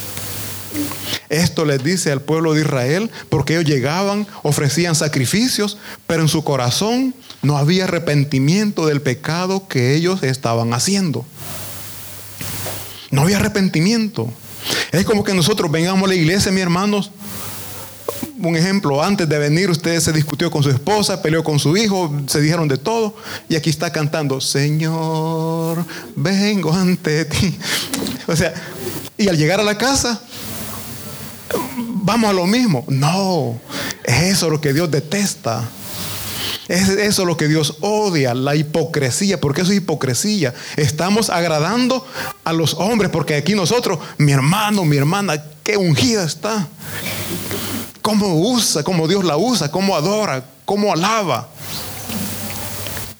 Esto 1.28 1.64
les 1.64 1.82
dice 1.82 2.12
al 2.12 2.20
pueblo 2.20 2.54
de 2.54 2.60
Israel 2.60 3.10
porque 3.28 3.54
ellos 3.54 3.64
llegaban, 3.64 4.26
ofrecían 4.42 4.94
sacrificios, 4.94 5.78
pero 6.06 6.22
en 6.22 6.28
su 6.28 6.44
corazón 6.44 7.14
no 7.42 7.56
había 7.56 7.84
arrepentimiento 7.84 8.86
del 8.86 9.00
pecado 9.00 9.66
que 9.68 9.94
ellos 9.94 10.22
estaban 10.22 10.74
haciendo. 10.74 11.24
No 13.10 13.22
había 13.22 13.38
arrepentimiento. 13.38 14.32
Es 14.92 15.04
como 15.04 15.24
que 15.24 15.34
nosotros 15.34 15.70
vengamos 15.70 16.04
a 16.04 16.08
la 16.08 16.14
iglesia, 16.14 16.52
mis 16.52 16.62
hermanos. 16.62 17.10
Un 18.38 18.56
ejemplo, 18.56 19.02
antes 19.02 19.28
de 19.28 19.38
venir 19.38 19.70
usted 19.70 20.00
se 20.00 20.12
discutió 20.12 20.50
con 20.50 20.62
su 20.62 20.70
esposa, 20.70 21.22
peleó 21.22 21.44
con 21.44 21.58
su 21.58 21.76
hijo, 21.76 22.12
se 22.26 22.40
dijeron 22.40 22.66
de 22.66 22.76
todo 22.76 23.14
y 23.48 23.54
aquí 23.54 23.70
está 23.70 23.92
cantando, 23.92 24.40
Señor, 24.40 25.84
vengo 26.16 26.72
ante 26.72 27.24
ti. 27.24 27.56
O 28.28 28.36
sea, 28.36 28.54
y 29.18 29.28
al 29.28 29.36
llegar 29.36 29.58
a 29.58 29.64
la 29.64 29.76
casa, 29.76 30.22
vamos 31.76 32.30
a 32.30 32.32
lo 32.32 32.46
mismo. 32.46 32.84
No, 32.88 33.58
es 34.04 34.22
eso 34.22 34.50
lo 34.50 34.60
que 34.60 34.72
Dios 34.72 34.90
detesta. 34.90 35.68
Es 36.68 36.88
eso 36.88 37.24
lo 37.24 37.36
que 37.36 37.48
Dios 37.48 37.76
odia, 37.80 38.34
la 38.34 38.54
hipocresía, 38.54 39.40
porque 39.40 39.62
eso 39.62 39.72
es 39.72 39.78
hipocresía. 39.78 40.54
Estamos 40.76 41.28
agradando 41.28 42.06
a 42.44 42.52
los 42.52 42.74
hombres, 42.74 43.10
porque 43.10 43.34
aquí 43.34 43.54
nosotros, 43.54 43.98
mi 44.18 44.32
hermano, 44.32 44.84
mi 44.84 44.96
hermana, 44.96 45.42
qué 45.62 45.76
ungida 45.76 46.24
está. 46.24 46.68
Cómo 48.00 48.36
usa, 48.36 48.82
cómo 48.84 49.06
Dios 49.06 49.24
la 49.24 49.36
usa, 49.36 49.70
cómo 49.70 49.96
adora, 49.96 50.44
cómo 50.64 50.92
alaba. 50.92 51.48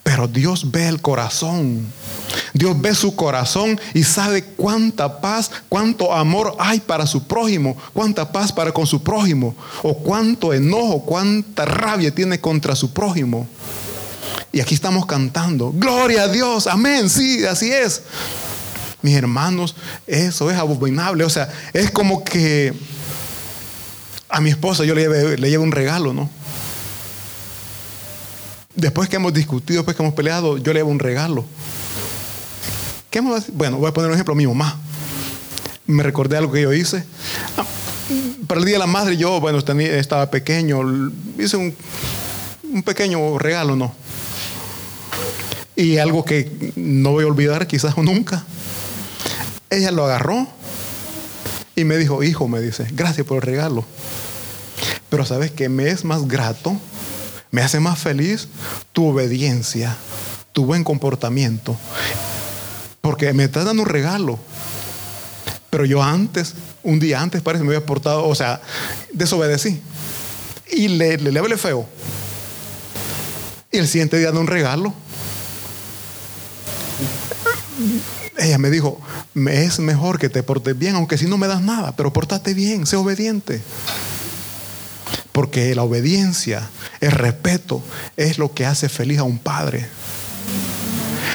Pero 0.02 0.28
Dios 0.28 0.70
ve 0.70 0.88
el 0.88 1.00
corazón. 1.00 1.86
Dios 2.52 2.80
ve 2.80 2.94
su 2.94 3.14
corazón 3.14 3.80
y 3.94 4.04
sabe 4.04 4.44
cuánta 4.44 5.20
paz, 5.20 5.50
cuánto 5.68 6.12
amor 6.12 6.54
hay 6.58 6.80
para 6.80 7.06
su 7.06 7.24
prójimo, 7.24 7.76
cuánta 7.92 8.30
paz 8.30 8.52
para 8.52 8.72
con 8.72 8.86
su 8.86 9.02
prójimo, 9.02 9.54
o 9.82 9.96
cuánto 9.96 10.52
enojo, 10.52 11.02
cuánta 11.02 11.64
rabia 11.64 12.14
tiene 12.14 12.40
contra 12.40 12.76
su 12.76 12.92
prójimo. 12.92 13.46
Y 14.52 14.60
aquí 14.60 14.74
estamos 14.74 15.06
cantando, 15.06 15.72
gloria 15.72 16.24
a 16.24 16.28
Dios, 16.28 16.66
amén, 16.66 17.08
sí, 17.08 17.44
así 17.44 17.72
es. 17.72 18.02
Mis 19.00 19.16
hermanos, 19.16 19.74
eso 20.06 20.50
es 20.50 20.56
abominable, 20.56 21.24
o 21.24 21.30
sea, 21.30 21.48
es 21.72 21.90
como 21.90 22.22
que 22.22 22.72
a 24.28 24.40
mi 24.40 24.50
esposa 24.50 24.84
yo 24.84 24.94
le 24.94 25.02
llevo, 25.02 25.14
le 25.14 25.50
llevo 25.50 25.64
un 25.64 25.72
regalo, 25.72 26.12
¿no? 26.12 26.30
Después 28.74 29.08
que 29.08 29.16
hemos 29.16 29.34
discutido, 29.34 29.80
después 29.80 29.96
que 29.96 30.02
hemos 30.02 30.14
peleado, 30.14 30.56
yo 30.56 30.72
le 30.72 30.80
llevo 30.80 30.90
un 30.90 30.98
regalo. 30.98 31.44
¿Qué 33.12 33.20
Bueno, 33.20 33.77
voy 33.77 33.90
a 33.90 33.92
poner 33.92 34.09
un 34.09 34.14
ejemplo. 34.14 34.35
Mi 34.35 34.46
mamá. 34.46 34.81
Me 35.87 36.03
recordé 36.03 36.38
algo 36.38 36.51
que 36.51 36.62
yo 36.62 36.72
hice. 36.72 37.05
Ah, 37.59 37.66
para 38.46 38.59
el 38.59 38.64
Día 38.64 38.77
de 38.77 38.79
la 38.79 38.87
Madre 38.87 39.18
yo, 39.18 39.38
bueno, 39.38 39.59
estaba 39.59 40.31
pequeño. 40.31 40.81
Hice 41.38 41.59
un, 41.59 41.75
un 42.72 42.83
pequeño 42.83 43.38
regalo, 43.38 43.77
¿no? 43.77 43.94
Y 45.77 45.98
algo 45.98 46.25
que 46.25 46.72
no 46.75 47.11
voy 47.11 47.25
a 47.25 47.27
olvidar 47.27 47.66
quizás 47.66 47.94
nunca. 47.98 48.46
Ella 49.68 49.90
lo 49.90 50.07
agarró 50.07 50.48
y 51.77 51.85
me 51.85 51.98
dijo, 51.98 52.22
hijo, 52.22 52.48
me 52.48 52.62
dice, 52.62 52.87
gracias 52.92 53.27
por 53.27 53.37
el 53.37 53.42
regalo. 53.42 53.85
Pero 55.11 55.27
sabes 55.27 55.51
que 55.51 55.68
me 55.68 55.90
es 55.90 56.07
más 56.07 56.27
grato, 56.27 56.79
me 57.51 57.61
hace 57.61 57.79
más 57.79 57.98
feliz 57.98 58.48
tu 58.94 59.09
obediencia, 59.09 59.98
tu 60.55 60.64
buen 60.64 60.83
comportamiento. 60.83 61.77
Porque 63.02 63.32
me 63.34 63.44
estás 63.44 63.66
dando 63.66 63.82
un 63.82 63.88
regalo. 63.88 64.38
Pero 65.68 65.84
yo 65.84 66.02
antes, 66.02 66.54
un 66.82 67.00
día 67.00 67.20
antes 67.20 67.42
parece, 67.42 67.64
me 67.64 67.74
había 67.74 67.84
portado, 67.84 68.26
o 68.26 68.34
sea, 68.34 68.62
desobedecí. 69.12 69.82
Y 70.70 70.88
le, 70.88 71.18
le, 71.18 71.32
le 71.32 71.56
feo. 71.58 71.86
Y 73.70 73.78
el 73.78 73.88
siguiente 73.88 74.18
día 74.18 74.30
de 74.32 74.38
un 74.38 74.46
regalo. 74.46 74.94
Ella 78.38 78.58
me 78.58 78.70
dijo, 78.70 79.00
es 79.34 79.78
mejor 79.80 80.18
que 80.18 80.28
te 80.28 80.42
portes 80.42 80.78
bien, 80.78 80.94
aunque 80.94 81.18
si 81.18 81.26
no 81.26 81.38
me 81.38 81.48
das 81.48 81.60
nada, 81.60 81.96
pero 81.96 82.12
portate 82.12 82.54
bien, 82.54 82.86
sé 82.86 82.96
obediente. 82.96 83.60
Porque 85.32 85.74
la 85.74 85.82
obediencia, 85.82 86.68
el 87.00 87.12
respeto, 87.12 87.82
es 88.16 88.38
lo 88.38 88.54
que 88.54 88.66
hace 88.66 88.88
feliz 88.88 89.18
a 89.18 89.24
un 89.24 89.38
padre. 89.38 89.88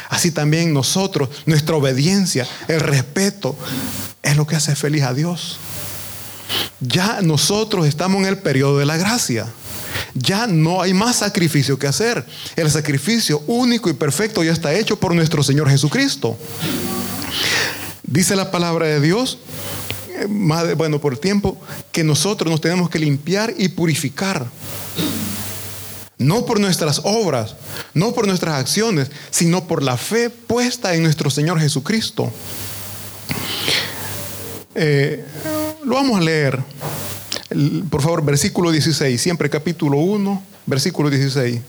Así 0.09 0.31
también 0.31 0.73
nosotros, 0.73 1.29
nuestra 1.45 1.75
obediencia, 1.75 2.47
el 2.67 2.79
respeto, 2.79 3.55
es 4.23 4.35
lo 4.35 4.47
que 4.47 4.55
hace 4.55 4.75
feliz 4.75 5.03
a 5.03 5.13
Dios. 5.13 5.57
Ya 6.79 7.21
nosotros 7.21 7.85
estamos 7.87 8.21
en 8.21 8.27
el 8.27 8.37
periodo 8.37 8.77
de 8.77 8.85
la 8.85 8.97
gracia. 8.97 9.47
Ya 10.13 10.47
no 10.47 10.81
hay 10.81 10.93
más 10.93 11.17
sacrificio 11.17 11.77
que 11.77 11.87
hacer. 11.87 12.25
El 12.55 12.69
sacrificio 12.71 13.43
único 13.47 13.89
y 13.89 13.93
perfecto 13.93 14.43
ya 14.43 14.53
está 14.53 14.73
hecho 14.73 14.99
por 14.99 15.13
nuestro 15.13 15.43
Señor 15.43 15.69
Jesucristo. 15.69 16.37
Dice 18.03 18.35
la 18.35 18.51
palabra 18.51 18.85
de 18.85 19.01
Dios, 19.01 19.39
eh, 20.09 20.25
bueno, 20.75 20.99
por 20.99 21.13
el 21.13 21.19
tiempo, 21.19 21.59
que 21.91 22.03
nosotros 22.03 22.49
nos 22.49 22.61
tenemos 22.61 22.89
que 22.89 22.99
limpiar 22.99 23.53
y 23.57 23.69
purificar. 23.69 24.47
No 26.17 26.45
por 26.45 26.59
nuestras 26.59 27.01
obras, 27.03 27.55
no 27.93 28.13
por 28.13 28.25
nuestras 28.25 28.55
acciones, 28.55 29.11
sino 29.29 29.67
por 29.67 29.83
la 29.83 29.97
fe 29.97 30.29
puesta 30.29 30.95
en 30.95 31.03
nuestro 31.03 31.29
Señor 31.29 31.59
Jesucristo. 31.59 32.31
Eh, 34.73 35.23
lo 35.83 35.95
vamos 35.95 36.17
a 36.17 36.21
leer. 36.21 36.59
Por 37.89 38.01
favor, 38.01 38.23
versículo 38.23 38.71
16, 38.71 39.21
siempre 39.21 39.49
capítulo 39.49 39.97
1, 39.97 40.43
versículo 40.65 41.09
16. 41.09 41.61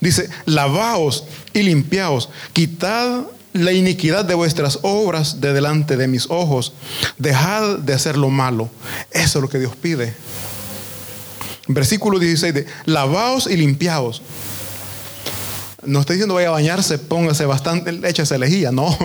Dice, 0.00 0.30
lavaos 0.46 1.24
y 1.52 1.62
limpiaos, 1.62 2.30
quitad 2.52 3.24
la 3.52 3.72
iniquidad 3.72 4.24
de 4.24 4.34
vuestras 4.34 4.78
obras 4.82 5.40
de 5.40 5.52
delante 5.52 5.96
de 5.96 6.08
mis 6.08 6.26
ojos. 6.30 6.72
Dejad 7.18 7.78
de 7.78 7.94
hacer 7.94 8.16
lo 8.16 8.30
malo. 8.30 8.70
Eso 9.10 9.38
es 9.38 9.42
lo 9.42 9.48
que 9.48 9.58
Dios 9.58 9.74
pide. 9.76 10.14
Versículo 11.68 12.18
16 12.18 12.54
de, 12.54 12.66
lavaos 12.86 13.46
y 13.46 13.56
limpiaos. 13.56 14.22
No 15.84 16.00
estoy 16.00 16.16
diciendo 16.16 16.34
vaya 16.34 16.48
a 16.48 16.52
bañarse, 16.52 16.98
póngase 16.98 17.46
bastante, 17.46 17.98
échese 18.08 18.38
lejía, 18.38 18.72
no. 18.72 18.96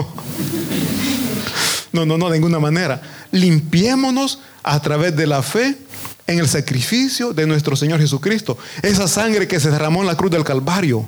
No, 1.94 2.08
no, 2.08 2.18
no, 2.18 2.30
de 2.30 2.40
ninguna 2.40 2.60
manera. 2.60 3.04
Limpiémonos 3.32 4.40
a 4.64 4.82
través 4.82 5.16
de 5.16 5.28
la 5.28 5.44
fe 5.44 5.78
en 6.26 6.40
el 6.40 6.50
sacrificio 6.50 7.34
de 7.34 7.46
nuestro 7.46 7.76
Señor 7.76 8.00
Jesucristo. 8.00 8.58
Esa 8.82 9.08
sangre 9.08 9.48
que 9.48 9.60
se 9.60 9.70
derramó 9.70 10.02
en 10.02 10.08
la 10.08 10.18
cruz 10.18 10.32
del 10.32 10.44
Calvario. 10.44 11.08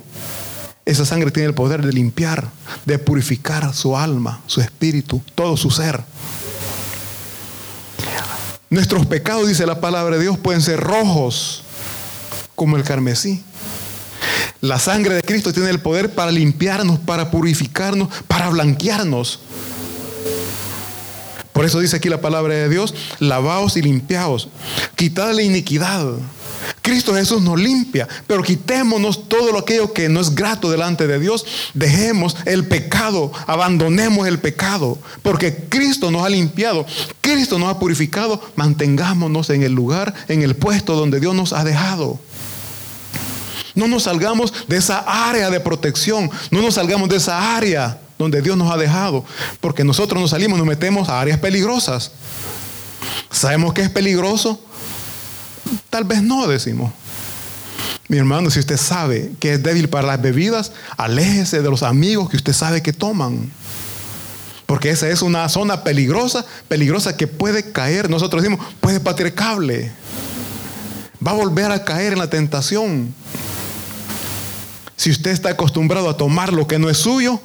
Esa 0.84 1.04
sangre 1.04 1.32
tiene 1.32 1.48
el 1.48 1.54
poder 1.54 1.84
de 1.84 1.92
limpiar, 1.92 2.48
de 2.84 3.00
purificar 3.00 3.74
su 3.74 3.96
alma, 3.96 4.40
su 4.46 4.60
espíritu, 4.60 5.20
todo 5.34 5.56
su 5.56 5.72
ser. 5.72 6.04
Nuestros 8.68 9.06
pecados, 9.06 9.46
dice 9.46 9.64
la 9.64 9.80
palabra 9.80 10.16
de 10.16 10.22
Dios, 10.22 10.38
pueden 10.38 10.60
ser 10.60 10.80
rojos 10.80 11.62
como 12.56 12.76
el 12.76 12.82
carmesí. 12.82 13.42
La 14.60 14.78
sangre 14.78 15.14
de 15.14 15.22
Cristo 15.22 15.52
tiene 15.52 15.70
el 15.70 15.78
poder 15.78 16.14
para 16.14 16.32
limpiarnos, 16.32 16.98
para 16.98 17.30
purificarnos, 17.30 18.08
para 18.26 18.48
blanquearnos. 18.48 19.40
Por 21.52 21.64
eso 21.64 21.78
dice 21.78 21.96
aquí 21.96 22.08
la 22.08 22.20
palabra 22.20 22.54
de 22.54 22.68
Dios, 22.68 22.94
lavaos 23.18 23.76
y 23.76 23.82
limpiaos, 23.82 24.48
quitad 24.96 25.32
la 25.32 25.42
iniquidad. 25.42 26.04
Cristo 26.86 27.16
Jesús 27.16 27.42
nos 27.42 27.58
limpia, 27.58 28.06
pero 28.28 28.44
quitémonos 28.44 29.28
todo 29.28 29.58
aquello 29.58 29.92
que 29.92 30.08
no 30.08 30.20
es 30.20 30.32
grato 30.32 30.70
delante 30.70 31.08
de 31.08 31.18
Dios. 31.18 31.44
Dejemos 31.74 32.36
el 32.44 32.68
pecado, 32.68 33.32
abandonemos 33.48 34.28
el 34.28 34.38
pecado, 34.38 34.96
porque 35.24 35.66
Cristo 35.68 36.12
nos 36.12 36.24
ha 36.24 36.28
limpiado, 36.28 36.86
Cristo 37.20 37.58
nos 37.58 37.70
ha 37.70 37.80
purificado. 37.80 38.40
Mantengámonos 38.54 39.50
en 39.50 39.64
el 39.64 39.72
lugar, 39.72 40.14
en 40.28 40.42
el 40.42 40.54
puesto 40.54 40.94
donde 40.94 41.18
Dios 41.18 41.34
nos 41.34 41.52
ha 41.52 41.64
dejado. 41.64 42.20
No 43.74 43.88
nos 43.88 44.04
salgamos 44.04 44.54
de 44.68 44.76
esa 44.76 44.98
área 45.28 45.50
de 45.50 45.58
protección, 45.58 46.30
no 46.52 46.62
nos 46.62 46.74
salgamos 46.74 47.08
de 47.08 47.16
esa 47.16 47.56
área 47.56 47.98
donde 48.16 48.40
Dios 48.42 48.56
nos 48.56 48.70
ha 48.70 48.76
dejado, 48.76 49.24
porque 49.60 49.82
nosotros 49.82 50.20
nos 50.20 50.30
salimos, 50.30 50.56
nos 50.56 50.68
metemos 50.68 51.08
a 51.08 51.20
áreas 51.20 51.40
peligrosas. 51.40 52.12
¿Sabemos 53.28 53.74
que 53.74 53.82
es 53.82 53.90
peligroso? 53.90 54.60
Tal 55.90 56.04
vez 56.04 56.22
no, 56.22 56.46
decimos. 56.46 56.92
Mi 58.08 58.18
hermano, 58.18 58.50
si 58.50 58.60
usted 58.60 58.76
sabe 58.76 59.32
que 59.40 59.54
es 59.54 59.62
débil 59.62 59.88
para 59.88 60.06
las 60.06 60.22
bebidas, 60.22 60.72
aléjese 60.96 61.60
de 61.60 61.70
los 61.70 61.82
amigos 61.82 62.30
que 62.30 62.36
usted 62.36 62.52
sabe 62.52 62.82
que 62.82 62.92
toman. 62.92 63.50
Porque 64.66 64.90
esa 64.90 65.08
es 65.08 65.22
una 65.22 65.48
zona 65.48 65.84
peligrosa, 65.84 66.44
peligrosa 66.68 67.16
que 67.16 67.26
puede 67.26 67.72
caer. 67.72 68.10
Nosotros 68.10 68.42
decimos, 68.42 68.64
puede 68.80 69.00
cable. 69.32 69.92
Va 71.24 71.32
a 71.32 71.34
volver 71.34 71.70
a 71.70 71.84
caer 71.84 72.12
en 72.12 72.18
la 72.18 72.30
tentación. 72.30 73.14
Si 74.96 75.10
usted 75.10 75.30
está 75.30 75.50
acostumbrado 75.50 76.08
a 76.08 76.16
tomar 76.16 76.52
lo 76.52 76.66
que 76.66 76.78
no 76.78 76.88
es 76.90 76.98
suyo, 76.98 77.40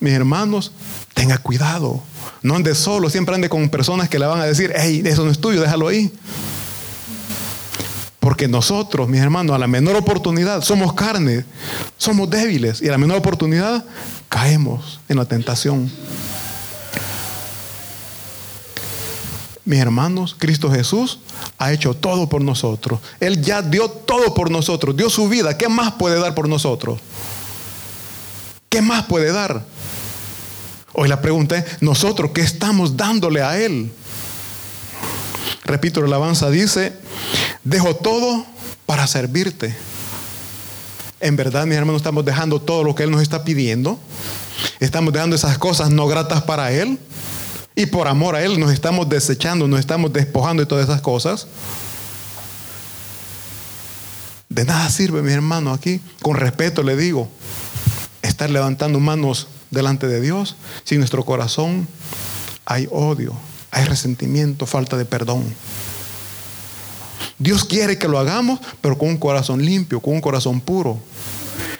mis 0.00 0.12
hermanos, 0.12 0.72
tenga 1.14 1.38
cuidado. 1.38 2.02
No 2.42 2.56
ande 2.56 2.74
solo, 2.74 3.10
siempre 3.10 3.34
ande 3.34 3.48
con 3.48 3.68
personas 3.68 4.08
que 4.08 4.18
le 4.18 4.26
van 4.26 4.40
a 4.40 4.44
decir, 4.44 4.72
hey, 4.76 5.02
eso 5.04 5.24
no 5.24 5.30
es 5.30 5.40
tuyo, 5.40 5.60
déjalo 5.60 5.88
ahí. 5.88 6.12
Porque 8.24 8.48
nosotros, 8.48 9.06
mis 9.06 9.20
hermanos, 9.20 9.54
a 9.54 9.58
la 9.58 9.66
menor 9.66 9.96
oportunidad, 9.96 10.62
somos 10.62 10.94
carne, 10.94 11.44
somos 11.98 12.30
débiles 12.30 12.80
y 12.80 12.88
a 12.88 12.92
la 12.92 12.96
menor 12.96 13.18
oportunidad 13.18 13.84
caemos 14.30 14.98
en 15.10 15.18
la 15.18 15.26
tentación. 15.26 15.92
Mis 19.66 19.78
hermanos, 19.78 20.34
Cristo 20.38 20.70
Jesús 20.70 21.18
ha 21.58 21.70
hecho 21.74 21.92
todo 21.92 22.26
por 22.26 22.40
nosotros. 22.40 22.98
Él 23.20 23.42
ya 23.42 23.60
dio 23.60 23.90
todo 23.90 24.32
por 24.32 24.50
nosotros, 24.50 24.96
dio 24.96 25.10
su 25.10 25.28
vida. 25.28 25.58
¿Qué 25.58 25.68
más 25.68 25.92
puede 25.92 26.18
dar 26.18 26.34
por 26.34 26.48
nosotros? 26.48 27.00
¿Qué 28.70 28.80
más 28.80 29.04
puede 29.04 29.32
dar? 29.32 29.66
Hoy 30.94 31.10
la 31.10 31.20
pregunta 31.20 31.58
es, 31.58 31.82
¿nosotros 31.82 32.30
qué 32.32 32.40
estamos 32.40 32.96
dándole 32.96 33.42
a 33.42 33.60
Él? 33.60 33.92
Repito, 35.64 36.00
la 36.00 36.06
alabanza 36.06 36.48
dice, 36.50 36.94
dejo 37.64 37.96
todo 37.96 38.46
para 38.86 39.06
servirte. 39.06 39.74
En 41.20 41.36
verdad, 41.36 41.66
mis 41.66 41.76
hermanos, 41.76 42.00
estamos 42.00 42.24
dejando 42.24 42.60
todo 42.60 42.84
lo 42.84 42.94
que 42.94 43.02
Él 43.02 43.10
nos 43.10 43.22
está 43.22 43.44
pidiendo. 43.44 43.98
Estamos 44.78 45.12
dejando 45.12 45.34
esas 45.34 45.58
cosas 45.58 45.90
no 45.90 46.06
gratas 46.06 46.42
para 46.42 46.70
Él. 46.70 46.98
Y 47.74 47.86
por 47.86 48.06
amor 48.06 48.36
a 48.36 48.44
Él 48.44 48.60
nos 48.60 48.72
estamos 48.72 49.08
desechando, 49.08 49.66
nos 49.66 49.80
estamos 49.80 50.12
despojando 50.12 50.62
de 50.62 50.66
todas 50.66 50.84
esas 50.84 51.00
cosas. 51.00 51.48
De 54.48 54.64
nada 54.64 54.88
sirve, 54.90 55.22
mi 55.22 55.32
hermano, 55.32 55.72
aquí. 55.72 56.00
Con 56.22 56.36
respeto 56.36 56.82
le 56.82 56.96
digo, 56.96 57.28
estar 58.22 58.50
levantando 58.50 59.00
manos 59.00 59.48
delante 59.70 60.06
de 60.06 60.20
Dios 60.20 60.56
si 60.84 60.94
en 60.94 61.00
nuestro 61.00 61.24
corazón 61.24 61.88
hay 62.64 62.86
odio, 62.90 63.34
hay 63.70 63.84
resentimiento, 63.84 64.66
falta 64.66 64.96
de 64.96 65.04
perdón. 65.04 65.44
Dios 67.38 67.64
quiere 67.64 67.98
que 67.98 68.08
lo 68.08 68.18
hagamos, 68.18 68.60
pero 68.80 68.96
con 68.96 69.08
un 69.08 69.16
corazón 69.16 69.64
limpio, 69.64 70.00
con 70.00 70.14
un 70.14 70.20
corazón 70.20 70.60
puro. 70.60 70.98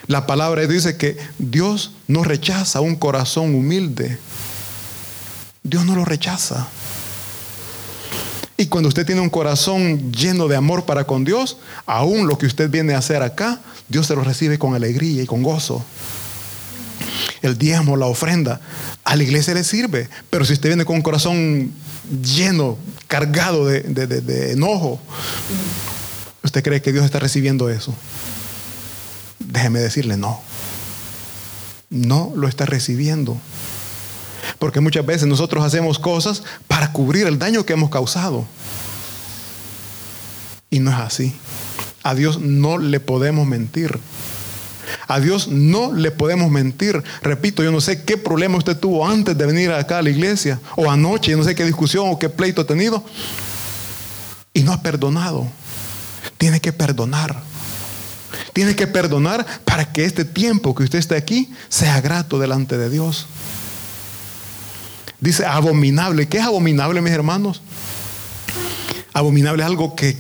La 0.07 0.27
palabra 0.27 0.67
dice 0.67 0.97
que 0.97 1.17
Dios 1.39 1.93
no 2.09 2.25
rechaza 2.25 2.81
un 2.81 2.97
corazón 2.97 3.55
humilde. 3.55 4.19
Dios 5.63 5.85
no 5.85 5.95
lo 5.95 6.05
rechaza. 6.05 6.69
Y 8.57 8.67
cuando 8.67 8.89
usted 8.89 9.07
tiene 9.07 9.21
un 9.21 9.31
corazón 9.31 10.13
lleno 10.13 10.47
de 10.47 10.57
amor 10.57 10.85
para 10.85 11.05
con 11.05 11.25
Dios, 11.25 11.57
aún 11.87 12.27
lo 12.27 12.39
que 12.39 12.47
usted 12.47 12.71
viene 12.71 12.95
a 12.95 12.99
hacer 12.99 13.23
acá, 13.23 13.61
Dios 13.89 14.07
se 14.07 14.15
lo 14.15 14.23
recibe 14.23 14.59
con 14.59 14.75
alegría 14.75 15.23
y 15.23 15.27
con 15.27 15.43
gozo 15.43 15.85
el 17.45 17.59
diezmo, 17.59 17.97
la 17.97 18.07
ofrenda, 18.07 18.61
a 19.05 19.17
la 19.17 19.23
iglesia 19.23 19.55
le 19.55 19.65
sirve. 19.65 20.09
Pero 20.31 20.45
si 20.45 20.55
usted 20.55 20.71
viene 20.71 20.85
con 20.85 20.97
un 20.97 21.03
corazón 21.03 21.73
lleno, 22.23 22.79
cargado 23.07 23.67
de, 23.67 24.53
enojo, 24.53 24.99
¿usted 26.43 26.63
cree 26.63 26.81
que 26.81 26.93
Dios 26.93 27.05
está 27.05 27.19
recibiendo 27.19 27.69
eso? 27.69 27.95
Déjeme 29.39 29.81
decirle, 29.81 30.17
no. 30.17 30.41
No 31.91 32.33
lo 32.35 32.49
está 32.49 32.65
recibiendo. 32.65 33.37
Porque 34.59 34.81
muchas 34.81 35.05
veces 35.05 35.29
nosotros 35.29 35.65
hacemos 35.65 35.99
cosas 35.99 36.43
para 36.67 36.93
cubrir 36.93 37.27
el 37.27 37.39
daño 37.39 37.67
que 37.67 37.75
hemos 37.75 37.91
causado. 37.91 38.47
Y 40.71 40.79
no 40.79 40.91
es 40.91 40.99
así. 40.99 41.37
A 42.03 42.15
Dios 42.15 42.41
no 42.41 42.79
le 42.79 43.01
podemos 43.01 43.47
mentir. 43.47 43.99
A 45.07 45.21
Dios 45.21 45.49
no 45.49 45.93
le 45.93 46.11
podemos 46.11 46.51
mentir. 46.51 47.03
Repito, 47.23 47.63
yo 47.63 47.71
no 47.71 47.81
sé 47.81 48.05
qué 48.05 48.17
problema 48.17 48.59
usted 48.59 48.77
tuvo 48.77 49.07
antes 49.07 49.37
de 49.37 49.47
venir 49.47 49.73
acá 49.73 49.99
a 49.99 50.03
la 50.03 50.11
iglesia 50.11 50.61
o 50.77 50.91
anoche, 50.91 51.31
yo 51.33 51.37
no 51.37 51.45
sé 51.45 51.55
qué 51.55 51.65
discusión 51.65 52.09
o 52.09 52.19
qué 52.19 52.29
pleito 52.29 52.63
ha 52.63 52.67
tenido 52.67 53.05
y 54.53 54.63
no 54.63 54.73
ha 54.73 54.83
perdonado. 54.83 55.47
Tiene 56.39 56.61
que 56.61 56.73
perdonar. 56.73 57.43
Tiene 58.53 58.77
que 58.77 58.87
perdonar 58.87 59.45
para 59.65 59.93
que 59.93 60.05
este 60.05 60.25
tiempo 60.25 60.75
que 60.75 60.85
usted 60.85 60.99
esté 60.99 61.17
aquí 61.17 61.51
sea 61.69 62.01
grato 62.01 62.39
delante 62.39 62.79
de 62.79 62.89
Dios. 62.89 63.27
Dice 65.21 65.45
abominable. 65.45 66.29
¿Qué 66.29 66.39
es 66.39 66.45
abominable, 66.45 67.01
mis 67.01 67.13
hermanos? 67.13 67.63
Abominable 69.13 69.63
es 69.63 69.67
algo 69.67 69.97
que 69.97 70.17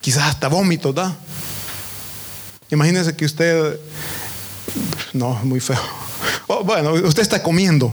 quizás 0.00 0.24
hasta 0.24 0.48
vómito 0.48 0.92
da. 0.92 1.16
Imagínese 2.70 3.14
que 3.14 3.26
usted, 3.26 3.78
no, 5.12 5.34
muy 5.44 5.60
feo. 5.60 5.80
Oh, 6.46 6.64
bueno, 6.64 6.92
usted 6.92 7.22
está 7.22 7.42
comiendo. 7.42 7.92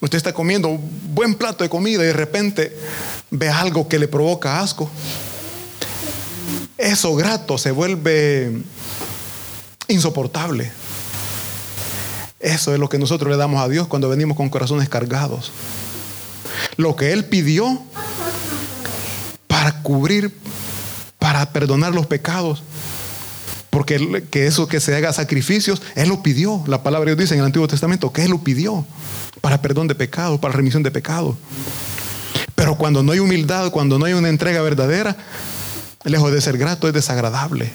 Usted 0.00 0.16
está 0.16 0.32
comiendo 0.32 0.68
un 0.68 1.00
buen 1.14 1.34
plato 1.34 1.62
de 1.62 1.70
comida 1.70 2.02
y 2.02 2.06
de 2.06 2.12
repente 2.12 2.76
ve 3.30 3.48
algo 3.48 3.88
que 3.88 3.98
le 3.98 4.08
provoca 4.08 4.60
asco. 4.60 4.90
Eso 6.78 7.14
grato 7.14 7.58
se 7.58 7.70
vuelve 7.70 8.62
insoportable. 9.88 10.72
Eso 12.38 12.72
es 12.72 12.80
lo 12.80 12.88
que 12.88 12.98
nosotros 12.98 13.30
le 13.30 13.36
damos 13.36 13.60
a 13.60 13.68
Dios 13.68 13.86
cuando 13.86 14.08
venimos 14.08 14.36
con 14.36 14.48
corazones 14.48 14.88
cargados. 14.88 15.52
Lo 16.76 16.96
que 16.96 17.12
Él 17.12 17.26
pidió 17.26 17.82
para 19.46 19.82
cubrir, 19.82 20.34
para 21.18 21.52
perdonar 21.52 21.94
los 21.94 22.06
pecados, 22.06 22.62
porque 23.70 24.26
que 24.30 24.46
eso 24.46 24.66
que 24.66 24.80
se 24.80 24.94
haga 24.94 25.12
sacrificios, 25.12 25.80
Él 25.94 26.08
lo 26.08 26.22
pidió. 26.22 26.62
La 26.66 26.82
palabra 26.82 27.10
de 27.10 27.16
Dios 27.16 27.24
dice 27.24 27.34
en 27.34 27.40
el 27.40 27.46
Antiguo 27.46 27.68
Testamento 27.68 28.12
que 28.12 28.24
Él 28.24 28.30
lo 28.30 28.38
pidió 28.42 28.84
para 29.40 29.62
perdón 29.62 29.88
de 29.88 29.94
pecados, 29.94 30.40
para 30.40 30.52
remisión 30.52 30.82
de 30.82 30.90
pecados. 30.90 31.36
Pero 32.54 32.76
cuando 32.76 33.02
no 33.02 33.12
hay 33.12 33.20
humildad, 33.20 33.70
cuando 33.70 33.98
no 33.98 34.04
hay 34.04 34.12
una 34.12 34.28
entrega 34.28 34.60
verdadera, 34.60 35.16
lejos 36.04 36.32
de 36.32 36.40
ser 36.40 36.58
grato, 36.58 36.88
es 36.88 36.94
desagradable. 36.94 37.72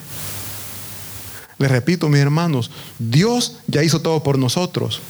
Les 1.58 1.72
repito, 1.72 2.10
mis 2.10 2.20
hermanos, 2.20 2.70
Dios 3.00 3.58
ya 3.68 3.82
hizo 3.82 4.02
todo 4.02 4.22
por 4.22 4.38
nosotros. 4.38 5.02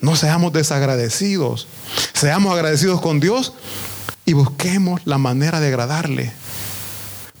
No 0.00 0.16
seamos 0.16 0.52
desagradecidos. 0.52 1.68
Seamos 2.12 2.52
agradecidos 2.52 3.00
con 3.00 3.20
Dios 3.20 3.52
y 4.26 4.32
busquemos 4.32 5.00
la 5.04 5.18
manera 5.18 5.60
de 5.60 5.68
agradarle. 5.68 6.32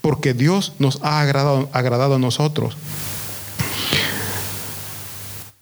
Porque 0.04 0.34
Dios 0.34 0.74
nos 0.78 0.98
ha 1.00 1.22
agradado, 1.22 1.70
agradado 1.72 2.16
a 2.16 2.18
nosotros. 2.18 2.76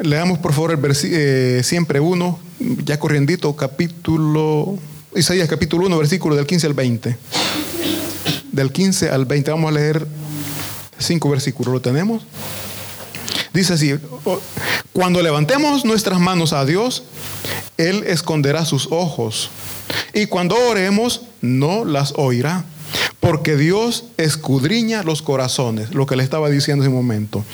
Leamos 0.00 0.40
por 0.40 0.52
favor 0.52 0.72
el 0.72 0.78
versículo 0.78 1.16
eh, 1.16 1.60
siempre 1.62 2.00
uno, 2.00 2.40
ya 2.58 2.98
corriendito, 2.98 3.54
capítulo, 3.54 4.80
Isaías 5.14 5.48
capítulo 5.48 5.86
1, 5.86 5.96
versículo 5.96 6.34
del 6.34 6.46
15 6.46 6.66
al 6.66 6.74
20. 6.74 7.16
Del 8.50 8.72
15 8.72 9.10
al 9.10 9.26
20, 9.26 9.52
vamos 9.52 9.68
a 9.68 9.74
leer 9.74 10.08
cinco 10.98 11.30
versículos, 11.30 11.72
¿lo 11.72 11.80
tenemos? 11.80 12.24
Dice 13.54 13.74
así, 13.74 13.94
cuando 14.92 15.22
levantemos 15.22 15.84
nuestras 15.84 16.18
manos 16.18 16.52
a 16.52 16.64
Dios, 16.64 17.04
Él 17.76 18.02
esconderá 18.08 18.64
sus 18.64 18.88
ojos. 18.90 19.50
Y 20.12 20.26
cuando 20.26 20.56
oremos, 20.68 21.22
no 21.40 21.84
las 21.84 22.14
oirá. 22.16 22.64
Porque 23.20 23.56
Dios 23.56 24.04
escudriña 24.16 25.02
los 25.02 25.22
corazones, 25.22 25.94
lo 25.94 26.06
que 26.06 26.16
le 26.16 26.24
estaba 26.24 26.50
diciendo 26.50 26.84
en 26.84 26.90
ese 26.90 26.94
momento. 26.94 27.44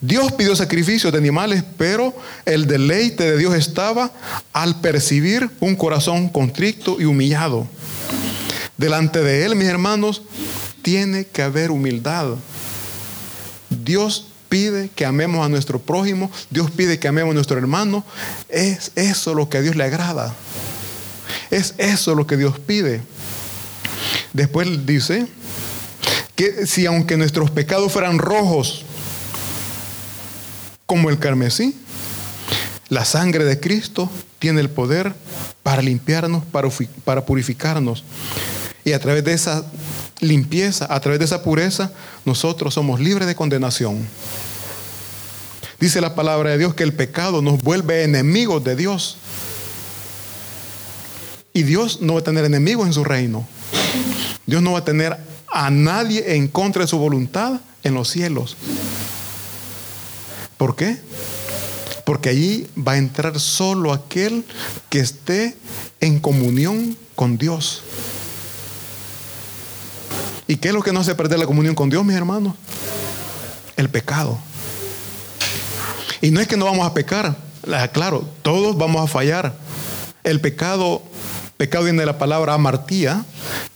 Dios 0.00 0.32
pidió 0.32 0.54
sacrificios 0.54 1.12
de 1.12 1.18
animales, 1.18 1.64
pero 1.76 2.14
el 2.44 2.66
deleite 2.66 3.24
de 3.24 3.38
Dios 3.38 3.54
estaba 3.54 4.12
al 4.52 4.80
percibir 4.80 5.50
un 5.60 5.76
corazón 5.76 6.28
contrito 6.28 6.96
y 7.00 7.04
humillado. 7.04 7.66
Delante 8.76 9.22
de 9.22 9.44
Él, 9.44 9.56
mis 9.56 9.68
hermanos, 9.68 10.22
tiene 10.82 11.26
que 11.26 11.42
haber 11.42 11.70
humildad. 11.70 12.28
Dios 13.70 14.26
pide 14.48 14.90
que 14.94 15.04
amemos 15.04 15.44
a 15.44 15.48
nuestro 15.48 15.80
prójimo, 15.80 16.30
Dios 16.50 16.70
pide 16.70 16.98
que 16.98 17.08
amemos 17.08 17.32
a 17.32 17.34
nuestro 17.34 17.58
hermano. 17.58 18.04
Es 18.48 18.92
eso 18.94 19.34
lo 19.34 19.48
que 19.48 19.58
a 19.58 19.62
Dios 19.62 19.76
le 19.76 19.84
agrada. 19.84 20.34
Es 21.50 21.74
eso 21.78 22.14
lo 22.14 22.26
que 22.26 22.36
Dios 22.36 22.58
pide. 22.58 23.00
Después 24.32 24.86
dice 24.86 25.26
que 26.34 26.66
si 26.66 26.86
aunque 26.86 27.16
nuestros 27.16 27.50
pecados 27.50 27.92
fueran 27.92 28.18
rojos 28.18 28.84
como 30.86 31.10
el 31.10 31.18
carmesí, 31.18 31.74
la 32.88 33.04
sangre 33.04 33.44
de 33.44 33.58
Cristo 33.58 34.10
tiene 34.38 34.60
el 34.60 34.70
poder 34.70 35.12
para 35.62 35.82
limpiarnos, 35.82 36.44
para, 36.44 37.26
purificarnos. 37.26 38.04
Y 38.84 38.92
a 38.92 39.00
través 39.00 39.24
de 39.24 39.32
esa 39.32 39.64
limpieza, 40.20 40.86
a 40.88 41.00
través 41.00 41.18
de 41.18 41.24
esa 41.24 41.42
pureza, 41.42 41.92
nosotros 42.24 42.74
somos 42.74 43.00
libres 43.00 43.26
de 43.26 43.34
condenación. 43.34 44.06
Dice 45.80 46.00
la 46.00 46.14
palabra 46.14 46.50
de 46.50 46.58
Dios 46.58 46.74
que 46.74 46.84
el 46.84 46.92
pecado 46.92 47.42
nos 47.42 47.60
vuelve 47.62 48.04
enemigos 48.04 48.62
de 48.62 48.76
Dios. 48.76 49.18
Y 51.52 51.64
Dios 51.64 52.00
no 52.00 52.14
va 52.14 52.20
a 52.20 52.24
tener 52.24 52.44
enemigos 52.44 52.86
en 52.86 52.92
su 52.92 53.02
reino. 53.02 53.46
Dios 54.46 54.62
no 54.62 54.72
va 54.72 54.80
a 54.80 54.84
tener 54.84 55.16
a 55.52 55.70
nadie 55.70 56.36
en 56.36 56.48
contra 56.48 56.82
de 56.82 56.88
su 56.88 56.98
voluntad 56.98 57.60
en 57.82 57.94
los 57.94 58.08
cielos. 58.08 58.56
¿Por 60.56 60.76
qué? 60.76 60.98
Porque 62.04 62.28
allí 62.28 62.66
va 62.76 62.92
a 62.92 62.98
entrar 62.98 63.38
solo 63.40 63.92
aquel 63.92 64.44
que 64.88 65.00
esté 65.00 65.56
en 66.00 66.20
comunión 66.20 66.96
con 67.14 67.36
Dios. 67.38 67.82
¿Y 70.46 70.56
qué 70.56 70.68
es 70.68 70.74
lo 70.74 70.82
que 70.82 70.92
no 70.92 71.00
hace 71.00 71.14
perder 71.14 71.38
la 71.38 71.46
comunión 71.46 71.74
con 71.74 71.90
Dios, 71.90 72.04
mis 72.04 72.16
hermanos? 72.16 72.54
El 73.76 73.90
pecado. 73.90 74.38
Y 76.20 76.30
no 76.30 76.40
es 76.40 76.46
que 76.46 76.56
no 76.56 76.64
vamos 76.64 76.86
a 76.86 76.94
pecar, 76.94 77.36
claro, 77.92 78.24
todos 78.42 78.76
vamos 78.78 79.02
a 79.02 79.06
fallar. 79.06 79.54
El 80.22 80.40
pecado, 80.40 81.02
pecado 81.56 81.84
viene 81.84 82.00
de 82.00 82.06
la 82.06 82.18
palabra 82.18 82.54
amartía, 82.54 83.24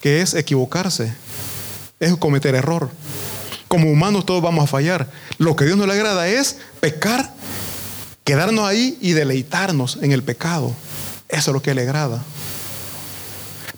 que 0.01 0.21
es 0.21 0.35
equivocarse, 0.35 1.15
es 1.99 2.17
cometer 2.17 2.55
error. 2.55 2.91
Como 3.69 3.91
humanos 3.91 4.27
todos 4.27 4.43
vamos 4.43 4.65
a 4.65 4.67
fallar. 4.67 5.09
Lo 5.39 5.57
que 5.57 5.65
Dios 5.65 5.77
no 5.77 5.87
le 5.87 5.93
agrada 5.93 6.29
es 6.29 6.59
pecar, 6.81 7.33
quedarnos 8.25 8.67
ahí 8.67 8.99
y 9.01 9.13
deleitarnos 9.13 9.99
en 10.03 10.13
el 10.13 10.23
pecado. 10.23 10.75
Eso 11.29 11.51
es 11.51 11.55
lo 11.55 11.63
que 11.63 11.75
le 11.75 11.83
agrada. 11.83 12.23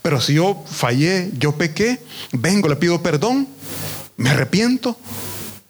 Pero 0.02 0.20
si 0.20 0.34
yo 0.34 0.64
fallé, 0.68 1.30
yo 1.38 1.52
pequé, 1.52 2.02
vengo, 2.32 2.68
le 2.68 2.76
pido 2.76 3.02
perdón, 3.02 3.46
me 4.16 4.30
arrepiento. 4.30 4.96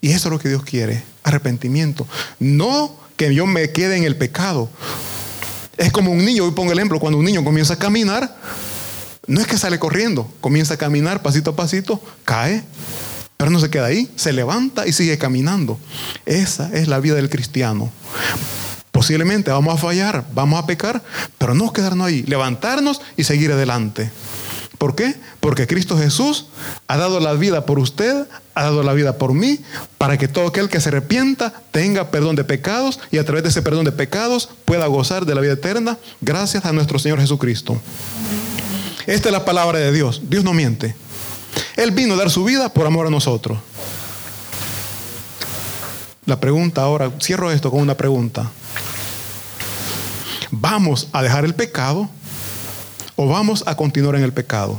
Y 0.01 0.13
eso 0.13 0.29
es 0.29 0.33
lo 0.33 0.39
que 0.39 0.49
Dios 0.49 0.63
quiere, 0.65 1.03
arrepentimiento. 1.23 2.07
No 2.39 2.97
que 3.17 3.35
yo 3.35 3.47
me 3.47 3.71
quede 3.71 3.97
en 3.97 4.05
el 4.05 4.17
pecado. 4.17 4.71
Es 5.83 5.91
como 5.91 6.13
un 6.13 6.25
niño, 6.25 6.45
hoy 6.45 6.53
pongo 6.53 6.71
el 6.71 6.79
ejemplo, 6.79 7.01
cuando 7.01 7.19
un 7.19 7.25
niño 7.25 7.43
comienza 7.43 7.75
a 7.75 7.77
caminar, 7.77 8.37
no 9.27 9.41
es 9.41 9.49
que 9.49 9.59
sale 9.59 9.81
corriendo, 9.81 10.33
comienza 10.41 10.75
a 10.75 10.77
caminar 10.77 11.23
pasito 11.23 11.51
a 11.51 11.57
pasito, 11.57 12.01
cae, 12.25 12.63
pero 13.37 13.51
no 13.51 13.59
se 13.59 13.69
queda 13.69 13.87
ahí, 13.87 14.09
se 14.15 14.33
levanta 14.33 14.87
y 14.87 14.93
sigue 14.93 15.19
caminando. 15.19 15.81
Esa 16.25 16.73
es 16.73 16.87
la 16.87 17.01
vida 17.01 17.17
del 17.17 17.29
cristiano. 17.29 17.91
Posiblemente 18.93 19.51
vamos 19.51 19.75
a 19.75 19.77
fallar, 19.77 20.25
vamos 20.33 20.63
a 20.63 20.67
pecar, 20.67 21.03
pero 21.37 21.53
no 21.53 21.73
quedarnos 21.73 22.07
ahí, 22.07 22.23
levantarnos 22.29 23.01
y 23.17 23.25
seguir 23.25 23.51
adelante. 23.51 24.09
¿Por 24.79 24.95
qué? 24.95 25.17
Porque 25.41 25.67
Cristo 25.67 25.99
Jesús 25.99 26.47
ha 26.87 26.97
dado 26.97 27.19
la 27.19 27.33
vida 27.33 27.67
por 27.67 27.81
usted, 27.81 28.29
ha 28.55 28.65
dado 28.65 28.83
la 28.83 28.93
vida 28.93 29.19
por 29.19 29.35
mí, 29.35 29.61
para 29.99 30.19
que 30.19 30.29
todo 30.29 30.49
aquel 30.49 30.69
que 30.69 30.81
se 30.81 30.89
arrepienta 30.89 31.53
tenga 31.71 32.11
perdón 32.11 32.37
de 32.37 32.45
pecados 32.45 33.01
y 33.11 33.19
a 33.19 33.25
través 33.25 33.43
de 33.43 33.51
ese 33.51 33.63
perdón 33.63 33.85
de 33.85 33.93
pecados 33.93 34.49
pueda 34.65 34.87
gozar 34.87 35.27
de 35.27 35.35
la 35.35 35.41
vida 35.41 35.55
eterna 35.55 35.99
gracias 36.21 36.65
a 36.65 36.73
nuestro 36.73 36.99
Señor 36.99 37.21
Jesucristo. 37.21 37.81
Esta 39.07 39.29
es 39.29 39.33
la 39.33 39.45
palabra 39.45 39.79
de 39.79 39.93
Dios. 39.93 40.23
Dios 40.29 40.45
no 40.45 40.53
miente. 40.53 40.95
Él 41.77 41.91
vino 41.91 42.15
a 42.15 42.17
dar 42.17 42.31
su 42.31 42.45
vida 42.45 42.69
por 42.69 42.87
amor 42.87 43.07
a 43.07 43.11
nosotros. 43.11 43.59
La 46.25 46.39
pregunta 46.39 46.83
ahora, 46.83 47.11
cierro 47.21 47.51
esto 47.51 47.71
con 47.71 47.81
una 47.81 47.97
pregunta 47.97 48.51
vamos 50.53 51.09
a 51.13 51.23
dejar 51.23 51.45
el 51.45 51.55
pecado 51.55 52.09
o 53.17 53.27
vamos 53.27 53.65
a 53.67 53.75
continuar 53.75 54.15
en 54.15 54.23
el 54.23 54.33
pecado. 54.33 54.79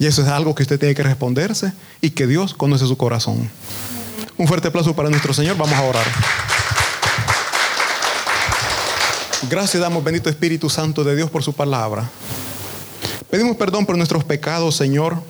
Y 0.00 0.06
eso 0.06 0.22
es 0.22 0.28
algo 0.28 0.54
que 0.54 0.62
usted 0.62 0.78
tiene 0.78 0.94
que 0.94 1.02
responderse 1.02 1.74
y 2.00 2.10
que 2.10 2.26
Dios 2.26 2.54
conoce 2.54 2.86
su 2.86 2.96
corazón. 2.96 3.50
Un 4.38 4.48
fuerte 4.48 4.68
aplauso 4.68 4.96
para 4.96 5.10
nuestro 5.10 5.34
Señor. 5.34 5.58
Vamos 5.58 5.74
a 5.74 5.82
orar. 5.82 6.06
Gracias 9.50 9.78
damos, 9.78 10.02
bendito 10.02 10.30
Espíritu 10.30 10.70
Santo 10.70 11.04
de 11.04 11.14
Dios, 11.16 11.28
por 11.28 11.42
su 11.42 11.52
palabra. 11.52 12.08
Pedimos 13.28 13.58
perdón 13.58 13.84
por 13.84 13.98
nuestros 13.98 14.24
pecados, 14.24 14.74
Señor. 14.74 15.22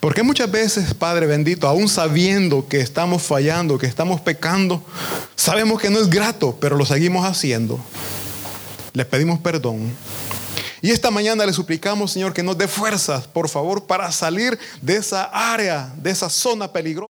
Porque 0.00 0.24
muchas 0.24 0.50
veces, 0.50 0.92
Padre 0.94 1.26
bendito, 1.26 1.68
aún 1.68 1.88
sabiendo 1.88 2.66
que 2.66 2.80
estamos 2.80 3.22
fallando, 3.22 3.78
que 3.78 3.86
estamos 3.86 4.20
pecando, 4.20 4.82
sabemos 5.36 5.80
que 5.80 5.90
no 5.90 6.00
es 6.00 6.10
grato, 6.10 6.58
pero 6.60 6.76
lo 6.76 6.84
seguimos 6.84 7.24
haciendo. 7.24 7.78
Les 8.94 9.06
pedimos 9.06 9.38
perdón. 9.38 9.92
Y 10.80 10.90
esta 10.90 11.10
mañana 11.10 11.44
le 11.44 11.52
suplicamos, 11.52 12.12
Señor, 12.12 12.32
que 12.32 12.42
nos 12.42 12.56
dé 12.56 12.68
fuerzas, 12.68 13.26
por 13.26 13.48
favor, 13.48 13.86
para 13.86 14.10
salir 14.12 14.58
de 14.80 14.96
esa 14.96 15.24
área, 15.24 15.92
de 15.96 16.10
esa 16.10 16.30
zona 16.30 16.72
peligrosa. 16.72 17.08